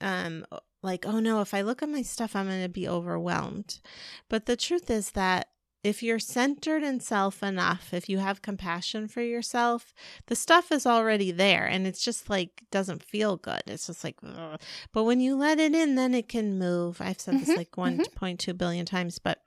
[0.00, 0.44] um
[0.82, 3.80] like, oh no, if I look at my stuff, I'm going to be overwhelmed.
[4.28, 5.48] But the truth is that
[5.86, 9.94] if you're centered in self enough, if you have compassion for yourself,
[10.26, 13.62] the stuff is already there and it's just like doesn't feel good.
[13.68, 14.60] It's just like, Ugh.
[14.92, 17.00] but when you let it in, then it can move.
[17.00, 18.56] I've said this mm-hmm, like one mm-hmm.
[18.56, 19.38] billion times, but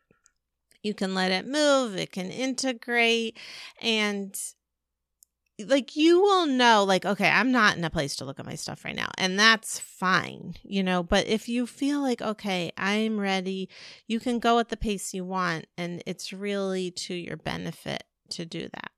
[0.81, 3.37] you can let it move, it can integrate,
[3.81, 4.39] and
[5.67, 8.55] like you will know like okay i'm not in a place to look at my
[8.55, 13.19] stuff right now and that's fine you know but if you feel like okay i'm
[13.19, 13.67] ready
[14.07, 18.45] you can go at the pace you want and it's really to your benefit to
[18.45, 18.91] do that.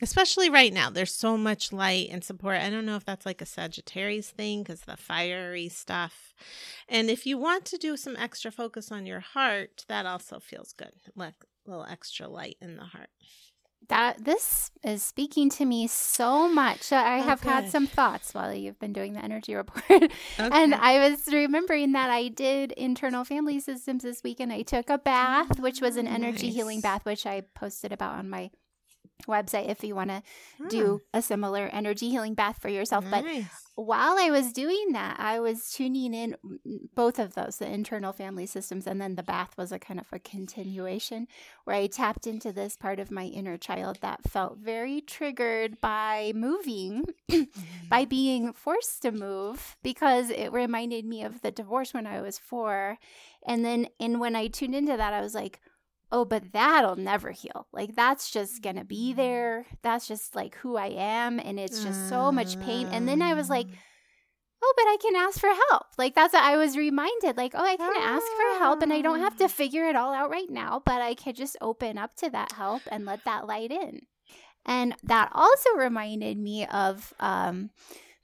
[0.00, 2.58] Especially right now there's so much light and support.
[2.58, 6.34] I don't know if that's like a sagittarius thing because the fiery stuff.
[6.88, 10.72] And if you want to do some extra focus on your heart that also feels
[10.72, 11.34] good like
[11.66, 13.10] a little extra light in the heart
[13.88, 16.92] that this is speaking to me so much.
[16.92, 19.84] I have had some thoughts while you've been doing the energy report.
[19.90, 20.10] okay.
[20.38, 24.52] And I was remembering that I did internal family systems this weekend.
[24.52, 26.56] I took a bath, which was an energy nice.
[26.56, 28.50] healing bath, which I posted about on my
[29.26, 30.22] website if you want to
[30.68, 33.04] do a similar energy healing bath for yourself.
[33.04, 33.46] Nice.
[33.74, 36.36] But while I was doing that, I was tuning in
[36.94, 40.06] both of those, the internal family systems, and then the bath was a kind of
[40.12, 41.28] a continuation
[41.64, 46.32] where I tapped into this part of my inner child that felt very triggered by
[46.34, 48.08] moving, by mm-hmm.
[48.08, 52.98] being forced to move, because it reminded me of the divorce when I was four.
[53.46, 55.60] And then, and when I tuned into that, I was like,
[56.10, 57.66] oh, but that'll never heal.
[57.72, 59.66] Like that's just gonna be there.
[59.82, 61.38] That's just like who I am.
[61.38, 62.88] And it's just so much pain.
[62.88, 63.66] And then I was like,
[64.62, 65.86] oh, but I can ask for help.
[65.96, 69.02] Like that's what I was reminded, like, oh, I can ask for help and I
[69.02, 69.48] don't have to ah.
[69.48, 72.82] figure it all out right now, but I can just open up to that help
[72.90, 74.02] and let that light in.
[74.66, 77.70] And that also reminded me of um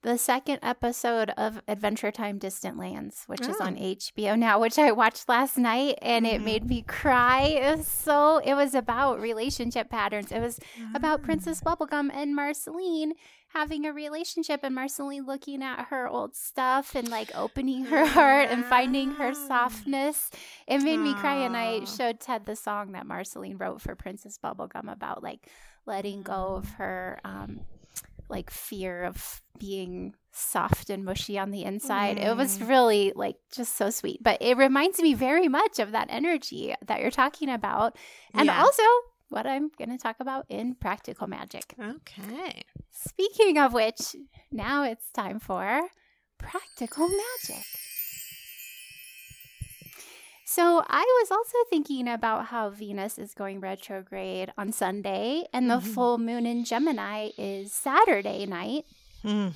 [0.05, 3.51] the second episode of Adventure Time Distant Lands, which oh.
[3.51, 6.37] is on HBO now, which I watched last night and mm-hmm.
[6.37, 7.41] it made me cry.
[7.43, 10.31] It was so, it was about relationship patterns.
[10.31, 10.61] It was
[10.95, 11.75] about Princess ah.
[11.75, 13.15] Bubblegum and Marceline
[13.55, 18.51] having a relationship and Marceline looking at her old stuff and like opening her heart
[18.51, 20.31] and finding her softness.
[20.67, 21.05] It made Aww.
[21.05, 21.37] me cry.
[21.37, 25.49] And I showed Ted the song that Marceline wrote for Princess Bubblegum about like
[25.87, 27.61] letting go of her um,
[28.29, 32.19] like fear of being soft and mushy on the inside.
[32.19, 32.69] It was Mm.
[32.69, 34.23] really like just so sweet.
[34.23, 37.97] But it reminds me very much of that energy that you're talking about.
[38.35, 38.61] And Yeah.
[38.61, 38.83] also
[39.29, 41.75] what I'm going to talk about in practical magic.
[41.81, 42.63] Okay.
[42.91, 44.17] Speaking of which,
[44.51, 45.89] now it's time for
[46.39, 47.65] practical magic.
[50.55, 55.79] So, I was also thinking about how Venus is going retrograde on Sunday and the
[55.79, 55.95] Mhm.
[55.95, 58.85] full moon in Gemini is Saturday night.
[59.25, 59.53] Mm.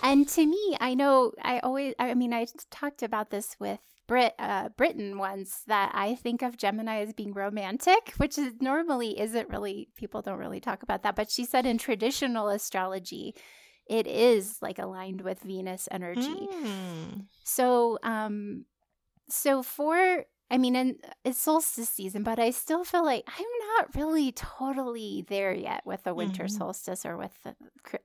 [0.00, 4.34] And to me, I know I always, I mean, I talked about this with Brit,
[4.38, 9.48] uh, Britain once that I think of Gemini as being romantic, which is normally isn't
[9.48, 11.16] really, people don't really talk about that.
[11.16, 13.34] But she said in traditional astrology,
[13.88, 16.46] it is like aligned with Venus energy.
[16.46, 17.26] Mm.
[17.42, 18.66] So, um,
[19.32, 23.46] so for I mean, and it's solstice season, but I still feel like I'm
[23.78, 26.50] not really totally there yet with the winter Mhm.
[26.50, 27.56] solstice or with the.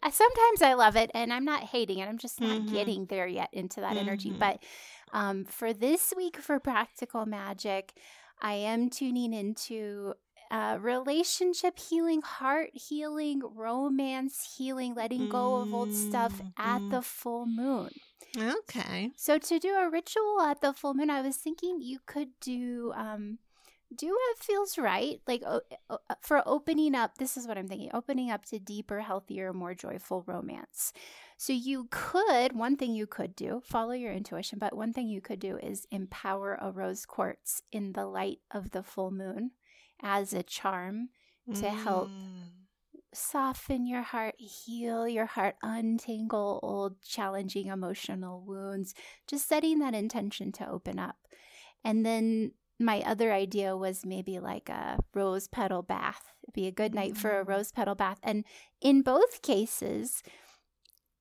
[0.01, 2.07] uh, Sometimes I love it, and I'm not hating it.
[2.07, 2.71] I'm just not Mhm.
[2.71, 4.31] getting there yet into that energy.
[4.31, 4.39] Mhm.
[4.39, 4.63] But
[5.11, 7.93] um, for this week for practical magic,
[8.41, 10.13] I am tuning into
[10.51, 16.89] uh, relationship healing, heart healing, romance healing, letting go of old stuff at Mhm.
[16.89, 17.89] the full moon.
[18.37, 19.11] Okay.
[19.15, 22.93] So to do a ritual at the full moon, I was thinking you could do
[22.95, 23.39] um
[23.95, 27.17] do what feels right, like o- o- for opening up.
[27.17, 30.91] This is what I'm thinking: opening up to deeper, healthier, more joyful romance.
[31.37, 35.21] So you could one thing you could do follow your intuition, but one thing you
[35.21, 39.51] could do is empower a rose quartz in the light of the full moon
[40.01, 41.09] as a charm
[41.55, 42.67] to help Mm.
[43.13, 48.93] soften your heart, heal your heart, untangle old challenging emotional wounds,
[49.27, 51.15] just setting that intention to open up.
[51.83, 56.23] And then my other idea was maybe like a rose petal bath.
[56.43, 57.47] It'd be a good night for a Mm.
[57.47, 58.19] rose petal bath.
[58.23, 58.45] And
[58.81, 60.21] in both cases,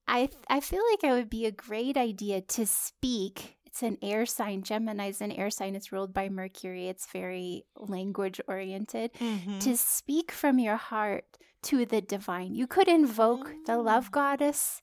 [0.09, 3.56] I I feel like it would be a great idea to speak.
[3.77, 4.63] It's an air sign.
[4.63, 5.77] Gemini is an air sign.
[5.77, 6.89] It's ruled by Mercury.
[6.89, 9.61] It's very language oriented Mhm.
[9.61, 11.27] to speak from your heart
[11.65, 12.55] to the divine.
[12.55, 14.13] You could invoke the love Mm.
[14.13, 14.81] goddess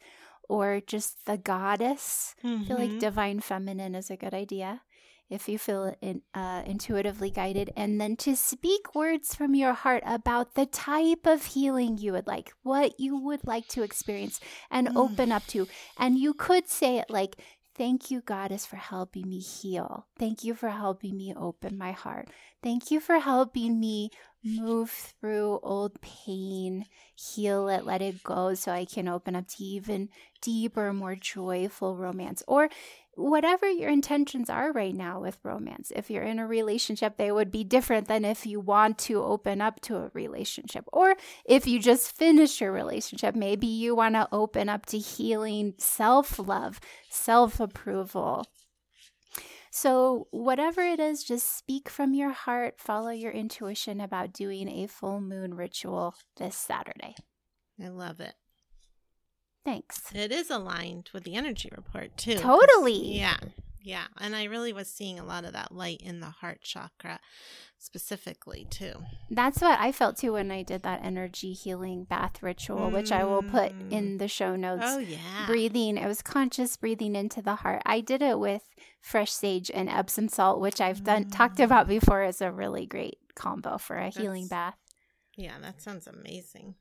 [0.48, 2.36] or just the goddess.
[2.44, 3.00] I feel like Mhm.
[3.00, 4.84] divine feminine is a good idea
[5.28, 7.74] if you feel in, uh, intuitively guided.
[7.76, 12.28] And then to speak words from your heart about the type of healing you would
[12.28, 14.40] like, what you would like to experience
[14.70, 14.98] and Mm.
[14.98, 15.68] open up to.
[15.98, 17.42] And you could say it like,
[17.76, 20.06] Thank you, Goddess, for helping me heal.
[20.20, 22.30] Thank you for helping me open my heart.
[22.62, 24.12] Thank you for helping me
[24.44, 29.64] move through old pain, heal it, let it go so I can open up to
[29.64, 30.10] even
[30.40, 32.44] deeper, more joyful romance.
[32.48, 32.70] Or
[33.16, 35.92] whatever your intentions are right now with romance.
[35.96, 39.62] If you're in a relationship, they would be different than if you want to open
[39.62, 40.86] up to a relationship.
[40.92, 45.74] Or if you just finished your relationship, maybe you want to open up to healing
[45.78, 48.46] self love, self approval.
[49.76, 54.86] So, whatever it is, just speak from your heart, follow your intuition about doing a
[54.86, 57.16] full moon ritual this Saturday.
[57.84, 58.36] I love it.
[59.66, 60.14] Thanks.
[60.14, 62.36] It is aligned with the energy report too.
[62.36, 63.18] Totally.
[63.18, 63.38] Yeah.
[63.82, 64.06] Yeah.
[64.18, 67.20] And I really was seeing a lot of that light in the heart chakra
[67.78, 68.94] specifically too.
[69.30, 73.26] That's what I felt too when I did that energy healing bath ritual, which I
[73.26, 73.92] will put Mm.
[73.92, 74.84] in the show notes.
[74.86, 75.46] Oh yeah.
[75.48, 77.82] Breathing, it was conscious breathing into the heart.
[77.86, 78.64] I did it with
[79.02, 81.66] fresh sage and Epsom salt, which I've done talked Mm.
[81.66, 84.78] about before as a really great combo for a healing bath.
[85.36, 86.76] Yeah, that sounds amazing.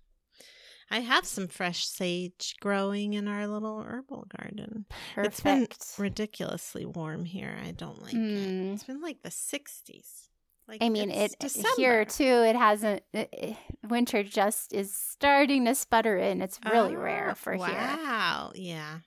[0.92, 4.84] I have some fresh sage growing in our little herbal garden.
[5.14, 5.26] Perfect.
[5.26, 7.56] It's been ridiculously warm here.
[7.66, 8.18] I don't like it.
[8.18, 8.74] Mm.
[8.74, 10.28] It's been like the 60s.
[10.68, 11.68] Like I mean, it's it December.
[11.76, 12.22] here too.
[12.24, 13.02] It hasn't.
[13.12, 13.56] It, it-
[13.88, 16.40] winter just is starting to sputter in.
[16.40, 17.60] It's really Ah, rare for here.
[17.66, 18.52] Wow.
[18.54, 18.98] Yeah.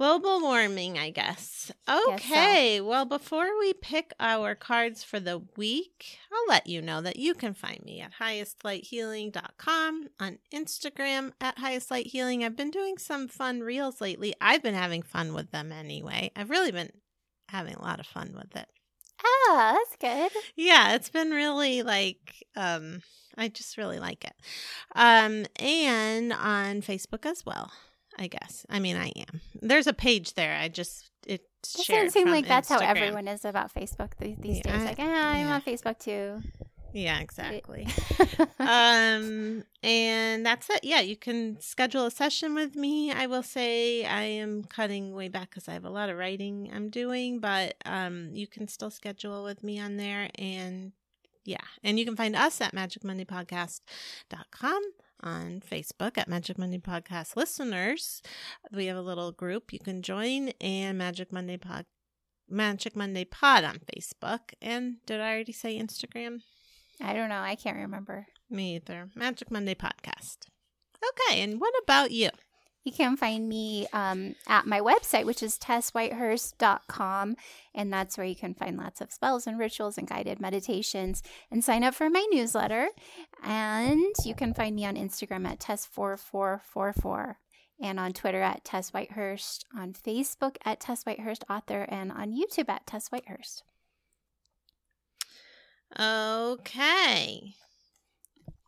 [0.00, 1.70] Global warming, I guess.
[1.86, 2.12] so.
[2.14, 2.80] Okay.
[2.80, 7.34] Well, before we pick our cards for the week, I'll let you know that you
[7.34, 12.42] can find me at highestlighthealing.com on Instagram at highestlighthealing.
[12.42, 14.32] I've been doing some fun reels lately.
[14.40, 16.30] I've been having fun with them anyway.
[16.34, 16.92] I've really been
[17.50, 18.68] having a lot of fun with it.
[19.22, 20.32] Ah, that's good.
[20.56, 23.02] Yeah, it's been really like um
[23.36, 24.32] I just really like it.
[24.94, 27.70] Um and on Facebook as well,
[28.18, 28.66] I guess.
[28.68, 29.40] I mean, I am.
[29.60, 30.56] There's a page there.
[30.56, 31.42] I just it
[31.78, 34.84] It doesn't seem like that's how everyone is about Facebook these, these Yeah, days.
[34.84, 36.42] Like, ah, I'm on Facebook too.
[36.92, 37.86] Yeah, exactly.
[38.58, 44.04] um and that's it yeah you can schedule a session with me i will say
[44.04, 47.74] i am cutting way back because i have a lot of writing i'm doing but
[47.86, 50.92] um you can still schedule with me on there and
[51.44, 54.82] yeah and you can find us at magicmondaypodcast.com
[55.22, 58.22] on Facebook at Magic Monday Podcast listeners.
[58.72, 61.86] We have a little group you can join and Magic Monday Pod
[62.48, 64.52] Magic Monday Pod on Facebook.
[64.60, 66.40] And did I already say Instagram?
[67.00, 67.40] I don't know.
[67.40, 68.26] I can't remember.
[68.50, 69.08] Me either.
[69.14, 70.48] Magic Monday Podcast.
[70.96, 72.30] Okay, and what about you?
[72.82, 77.36] You can find me um, at my website, which is tesswhitehurst.com.
[77.74, 81.62] And that's where you can find lots of spells and rituals and guided meditations and
[81.62, 82.88] sign up for my newsletter.
[83.44, 87.36] And you can find me on Instagram at tess4444
[87.82, 92.68] and on Twitter at Tess Whitehurst, on Facebook at Tess Whitehurst Author, and on YouTube
[92.68, 93.62] at Tess Whitehurst.
[95.98, 97.54] Okay.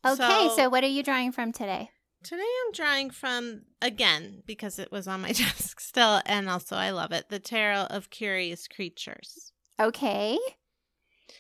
[0.04, 1.90] Okay, So- so what are you drawing from today?
[2.22, 6.90] Today I'm drawing from, again, because it was on my desk still, and also I
[6.90, 9.52] love it, the Tarot of Curious Creatures.
[9.80, 10.38] Okay.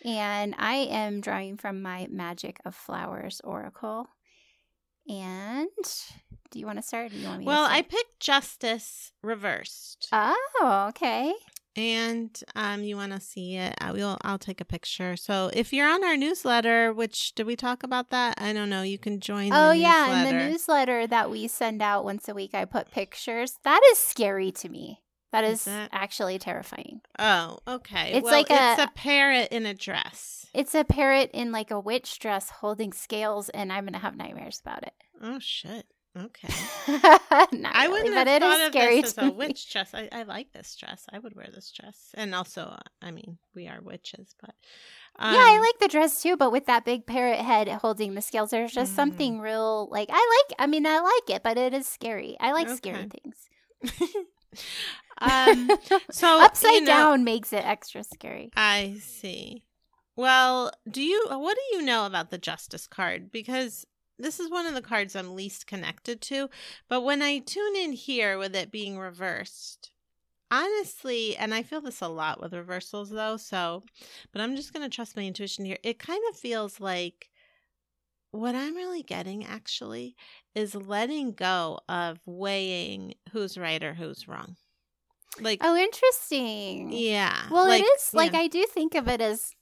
[0.04, 4.08] And I am drawing from my Magic of Flowers Oracle.
[5.08, 5.68] And
[6.50, 7.10] do you want to start?
[7.10, 10.08] Do you want me Well, I picked Justice reversed.
[10.12, 11.32] Oh, okay.
[11.76, 14.18] And um, you want to see it, I will.
[14.22, 15.16] I'll take a picture.
[15.16, 18.40] So if you're on our newsletter, which did we talk about that?
[18.40, 18.82] I don't know.
[18.82, 19.52] You can join.
[19.52, 20.22] Oh, yeah.
[20.22, 23.58] In the newsletter that we send out once a week, I put pictures.
[23.64, 25.00] That is scary to me.
[25.32, 27.00] That Is is that- actually terrifying.
[27.18, 28.12] Oh, okay.
[28.12, 30.46] It's well, like it's a- a parrot in a dress.
[30.52, 34.14] It's a parrot in like a witch dress holding scales, and I'm going to have
[34.14, 34.92] nightmares about it.
[35.22, 35.86] Oh shit.
[36.14, 36.48] Okay.
[36.88, 39.94] I wouldn't but have it is thought of scary this as a witch dress.
[39.94, 41.06] I, I like this dress.
[41.10, 44.54] I would wear this dress, and also, uh, I mean, we are witches, but
[45.18, 48.20] um, yeah, I like the dress too, but with that big parrot head holding the
[48.20, 48.96] scales, there's just Mhm.
[48.96, 50.56] something real like I like.
[50.58, 52.36] I mean, I like it, but it is scary.
[52.40, 53.48] I like scary things.
[55.18, 55.70] um.
[56.10, 58.50] So Upside you know- down makes it extra scary.
[58.56, 59.62] I see.
[60.14, 61.24] Well, do you?
[61.30, 63.32] What do you know about the Justice card?
[63.32, 63.86] Because
[64.22, 66.48] this is one of the cards I'm least connected to.
[66.88, 69.90] But when I tune in here with it being reversed,
[70.50, 73.84] honestly, and I feel this a lot with reversals though, so,
[74.32, 75.78] but I'm just going to trust my intuition here.
[75.82, 77.30] It kind of feels like
[78.30, 80.16] what I'm really getting actually
[80.54, 84.56] is letting go of weighing who's right or who's wrong.
[85.40, 86.92] Like, Oh, interesting.
[86.92, 87.48] yeah.
[87.50, 88.34] Well, like, it is like.
[88.34, 89.54] I do think of it as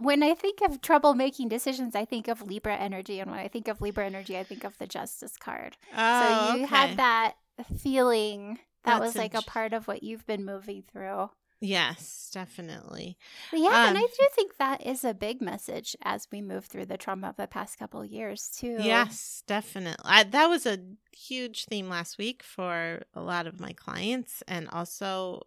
[0.00, 3.48] when I think of trouble making decisions, I think of Libra energy, and when I
[3.48, 5.76] think of Libra energy, I think of the Justice card.
[5.96, 6.74] Oh, so you okay.
[6.74, 7.34] had that
[7.78, 11.30] feeling that That's was like a part of what you've been moving through.
[11.60, 13.16] Yes, definitely.
[13.50, 16.66] But yeah, and Um, I do think that is a big message as we move
[16.66, 18.76] through the trauma of the past couple of years too.
[18.78, 20.04] Yes, definitely.
[20.04, 20.78] I, that was a
[21.12, 25.46] huge theme last week for a lot of my clients, and also,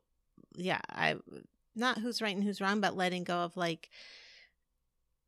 [0.55, 1.15] yeah, I
[1.79, 3.89] not who's right and who's wrong, but letting go of like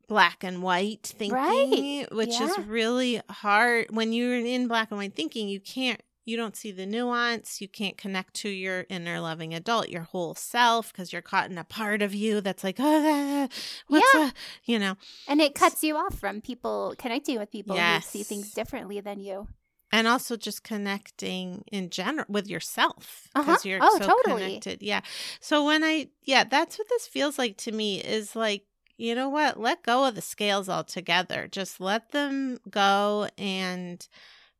[0.08, 2.46] black and white thinking, Right, which yeah.
[2.50, 5.48] is really hard when you're in black and white thinking.
[5.48, 6.00] You can't.
[6.24, 7.60] You don't see the nuance.
[7.60, 11.58] You can't connect to your inner loving adult, your whole self, because you're caught in
[11.58, 13.48] a part of you that's like, oh,
[13.88, 14.28] what's Yeah.
[14.28, 14.32] a,
[14.64, 14.94] you know,
[15.26, 19.18] And it cuts you off from people connecting with people who see things differently than
[19.18, 19.48] you.
[19.92, 23.56] And also just connecting in general with yourself Uh-huh.
[23.64, 24.42] you're Oh, so totally.
[24.42, 25.00] connected yeah
[25.40, 28.64] so when i yeah that's what this feels like to me is like
[28.96, 34.08] you know what let go of the scales altogether just let them go and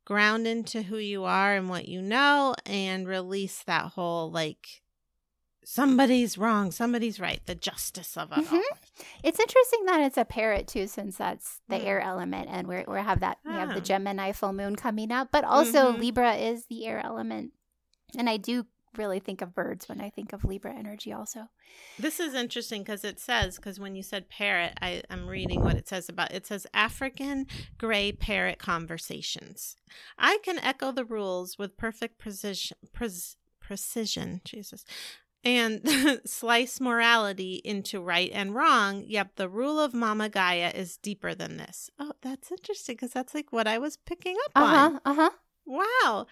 [0.05, 4.81] ground into who you are and what you know and release that whole like
[5.65, 8.61] somebody's wrong somebody's right the justice of it all Mhm.
[9.23, 11.85] It's interesting that it's a parrot too, since that's the Mm.
[11.85, 13.83] air element, and we're we have that we have the Ah.
[13.83, 15.99] Gemini full moon coming up, but also Mhm.
[15.99, 17.53] Libra is the air element,
[18.17, 21.11] and I do really think of birds when I think of Libra energy.
[21.11, 21.49] Also,
[21.97, 25.75] This is interesting because it says because when you said parrot, I am reading what
[25.75, 27.47] it says about it says African
[27.79, 29.75] gray parrot conversations.
[30.19, 34.85] I can echo the rules with perfect precision, pres, precision, Jesus,
[35.43, 39.03] and slice morality into right and wrong.
[39.07, 41.89] Yep, the rule of Mama Gaia is deeper than this.
[41.99, 44.73] Oh, that's interesting because that's like what I was picking up uh on.
[44.93, 45.29] huh, uh huh.
[45.65, 46.27] Wow.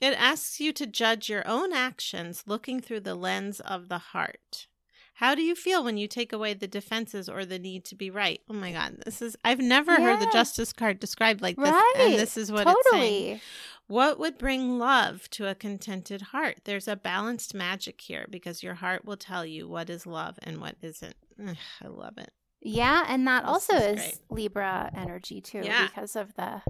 [0.00, 4.68] It asks you to judge your own actions looking through the lens of the heart.
[5.14, 8.10] How do you feel when you take away the defenses or the need to be
[8.10, 8.42] right?
[8.50, 11.70] Oh my God, this is, I've never heard the justice card described like this.
[11.70, 11.94] Right.
[11.98, 13.40] And this is what it's saying.
[13.88, 16.62] What would bring love to a contented heart?
[16.64, 20.60] There's a balanced magic here because your heart will tell you what is love and
[20.60, 21.14] what isn't.
[21.46, 22.32] Ugh, I love it.
[22.60, 24.20] Yeah, and that This also is is.
[24.28, 25.86] Libra energy too, Yeah.
[25.86, 26.62] because of the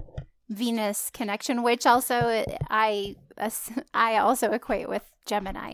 [0.49, 3.15] Venus connection, which also I
[3.93, 5.73] I also equate with Gemini.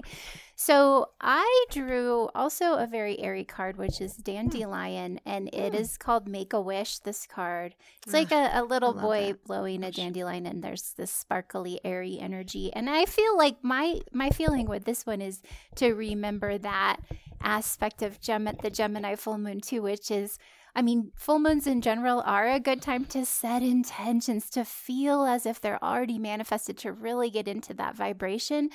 [0.65, 5.84] So I drew also a very airy card, which is Dandelion, and it Hmm.
[5.99, 6.99] called Make a Wish.
[6.99, 7.76] This card.
[8.03, 9.44] It's like a, a little boy that.
[9.44, 12.72] blowing a dandelion, and there's this sparkly, airy energy.
[12.72, 15.41] And I feel like my my feeling with this one is
[15.76, 16.98] to remember that
[17.41, 20.40] aspect of Gem at the Gemini full moon too, which is
[20.75, 25.25] I mean, full moons in general are a good time to set intentions, to feel
[25.25, 28.69] as if they're already manifested, to really get into that vibration.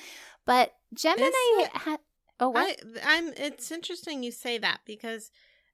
[0.45, 1.29] But Gemini,
[1.73, 1.97] ha-
[2.39, 2.81] oh, what?
[3.03, 3.33] I, I'm.
[3.35, 5.29] It's interesting you say that because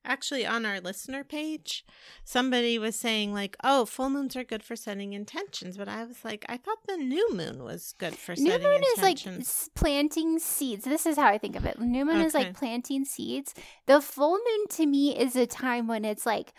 [0.05, 1.85] actually on our listener page,
[2.23, 6.23] somebody was saying like, "Oh, full moons are good for setting intentions," but I was
[6.23, 8.63] like, I thought the new moon was good for setting intentions.
[8.63, 10.85] New setting moon is like planting seeds.
[10.85, 11.79] This is how I think of it.
[11.79, 13.53] New moon is like planting seeds.
[13.85, 16.53] The full moon to me is a time when it's like,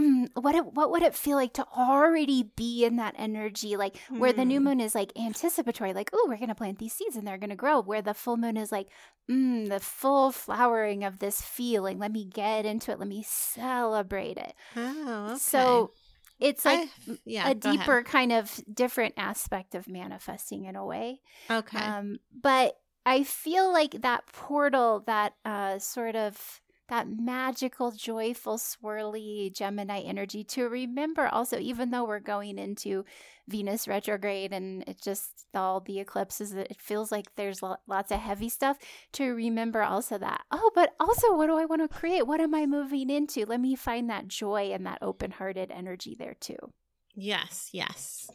[0.00, 3.76] mm, what it, what would it feel like to already be in that energy?
[3.76, 4.64] Like where the new Hmm.
[4.64, 7.80] moon is like anticipatory, like oh, we're gonna plant these seeds and they're gonna grow.
[7.80, 8.88] Where the full moon is like,
[9.30, 11.98] mm, the full flowering of this feeling.
[11.98, 12.98] Let me get into it.
[12.98, 14.54] Let me celebrate it.
[14.76, 15.38] oh, okay.
[15.38, 15.92] So
[16.38, 17.80] it's like I- yeah, a go ahead.
[17.80, 21.20] deeper kind of different aspect of manifesting in a way.
[21.50, 21.78] Okay.
[21.78, 26.60] Um, but I feel like that portal, that uh, sort of
[26.90, 33.04] that magical, joyful, swirly Gemini energy to remember also, even though we're going into
[33.48, 38.48] Venus retrograde and it just all the eclipses, it feels like there's lots of heavy
[38.48, 38.78] stuff
[39.12, 42.26] to remember also that, oh, but also what do I want to create?
[42.26, 43.46] What am I moving into?
[43.46, 46.72] Let me find that joy and that open hearted energy there too.
[47.20, 48.30] Yes, yes.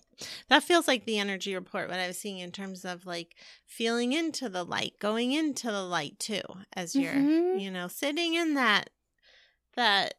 [0.50, 3.36] That feels like the energy report, what I was seeing in terms of like
[3.66, 6.42] feeling into the light, going into the light too,
[6.74, 7.60] as you're, Mhm.
[7.62, 8.90] you know, sitting in that
[9.76, 10.14] that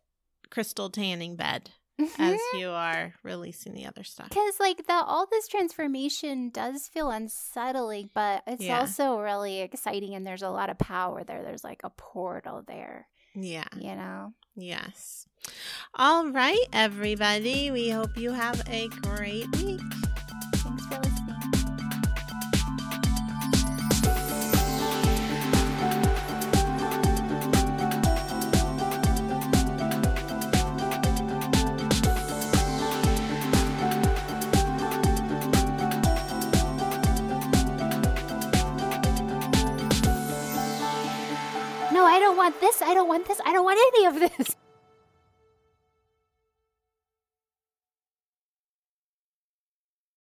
[0.51, 2.59] crystal tanning bed as Mm-hmm.
[2.59, 4.29] you are releasing the other stuff.
[4.29, 8.81] Because like the all this transformation does feel unsettling, but it's Yeah.
[8.81, 11.43] also really exciting, and there's a lot of power there.
[11.43, 13.65] There's like a portal there, Yeah.
[13.77, 14.35] you know.
[14.55, 15.27] Yes.
[15.95, 17.71] All right, everybody.
[17.71, 19.81] We hope you have a great week.
[41.93, 42.83] No, I don't want this.
[42.83, 43.41] I don't want this.
[43.47, 44.57] I don't want any of this.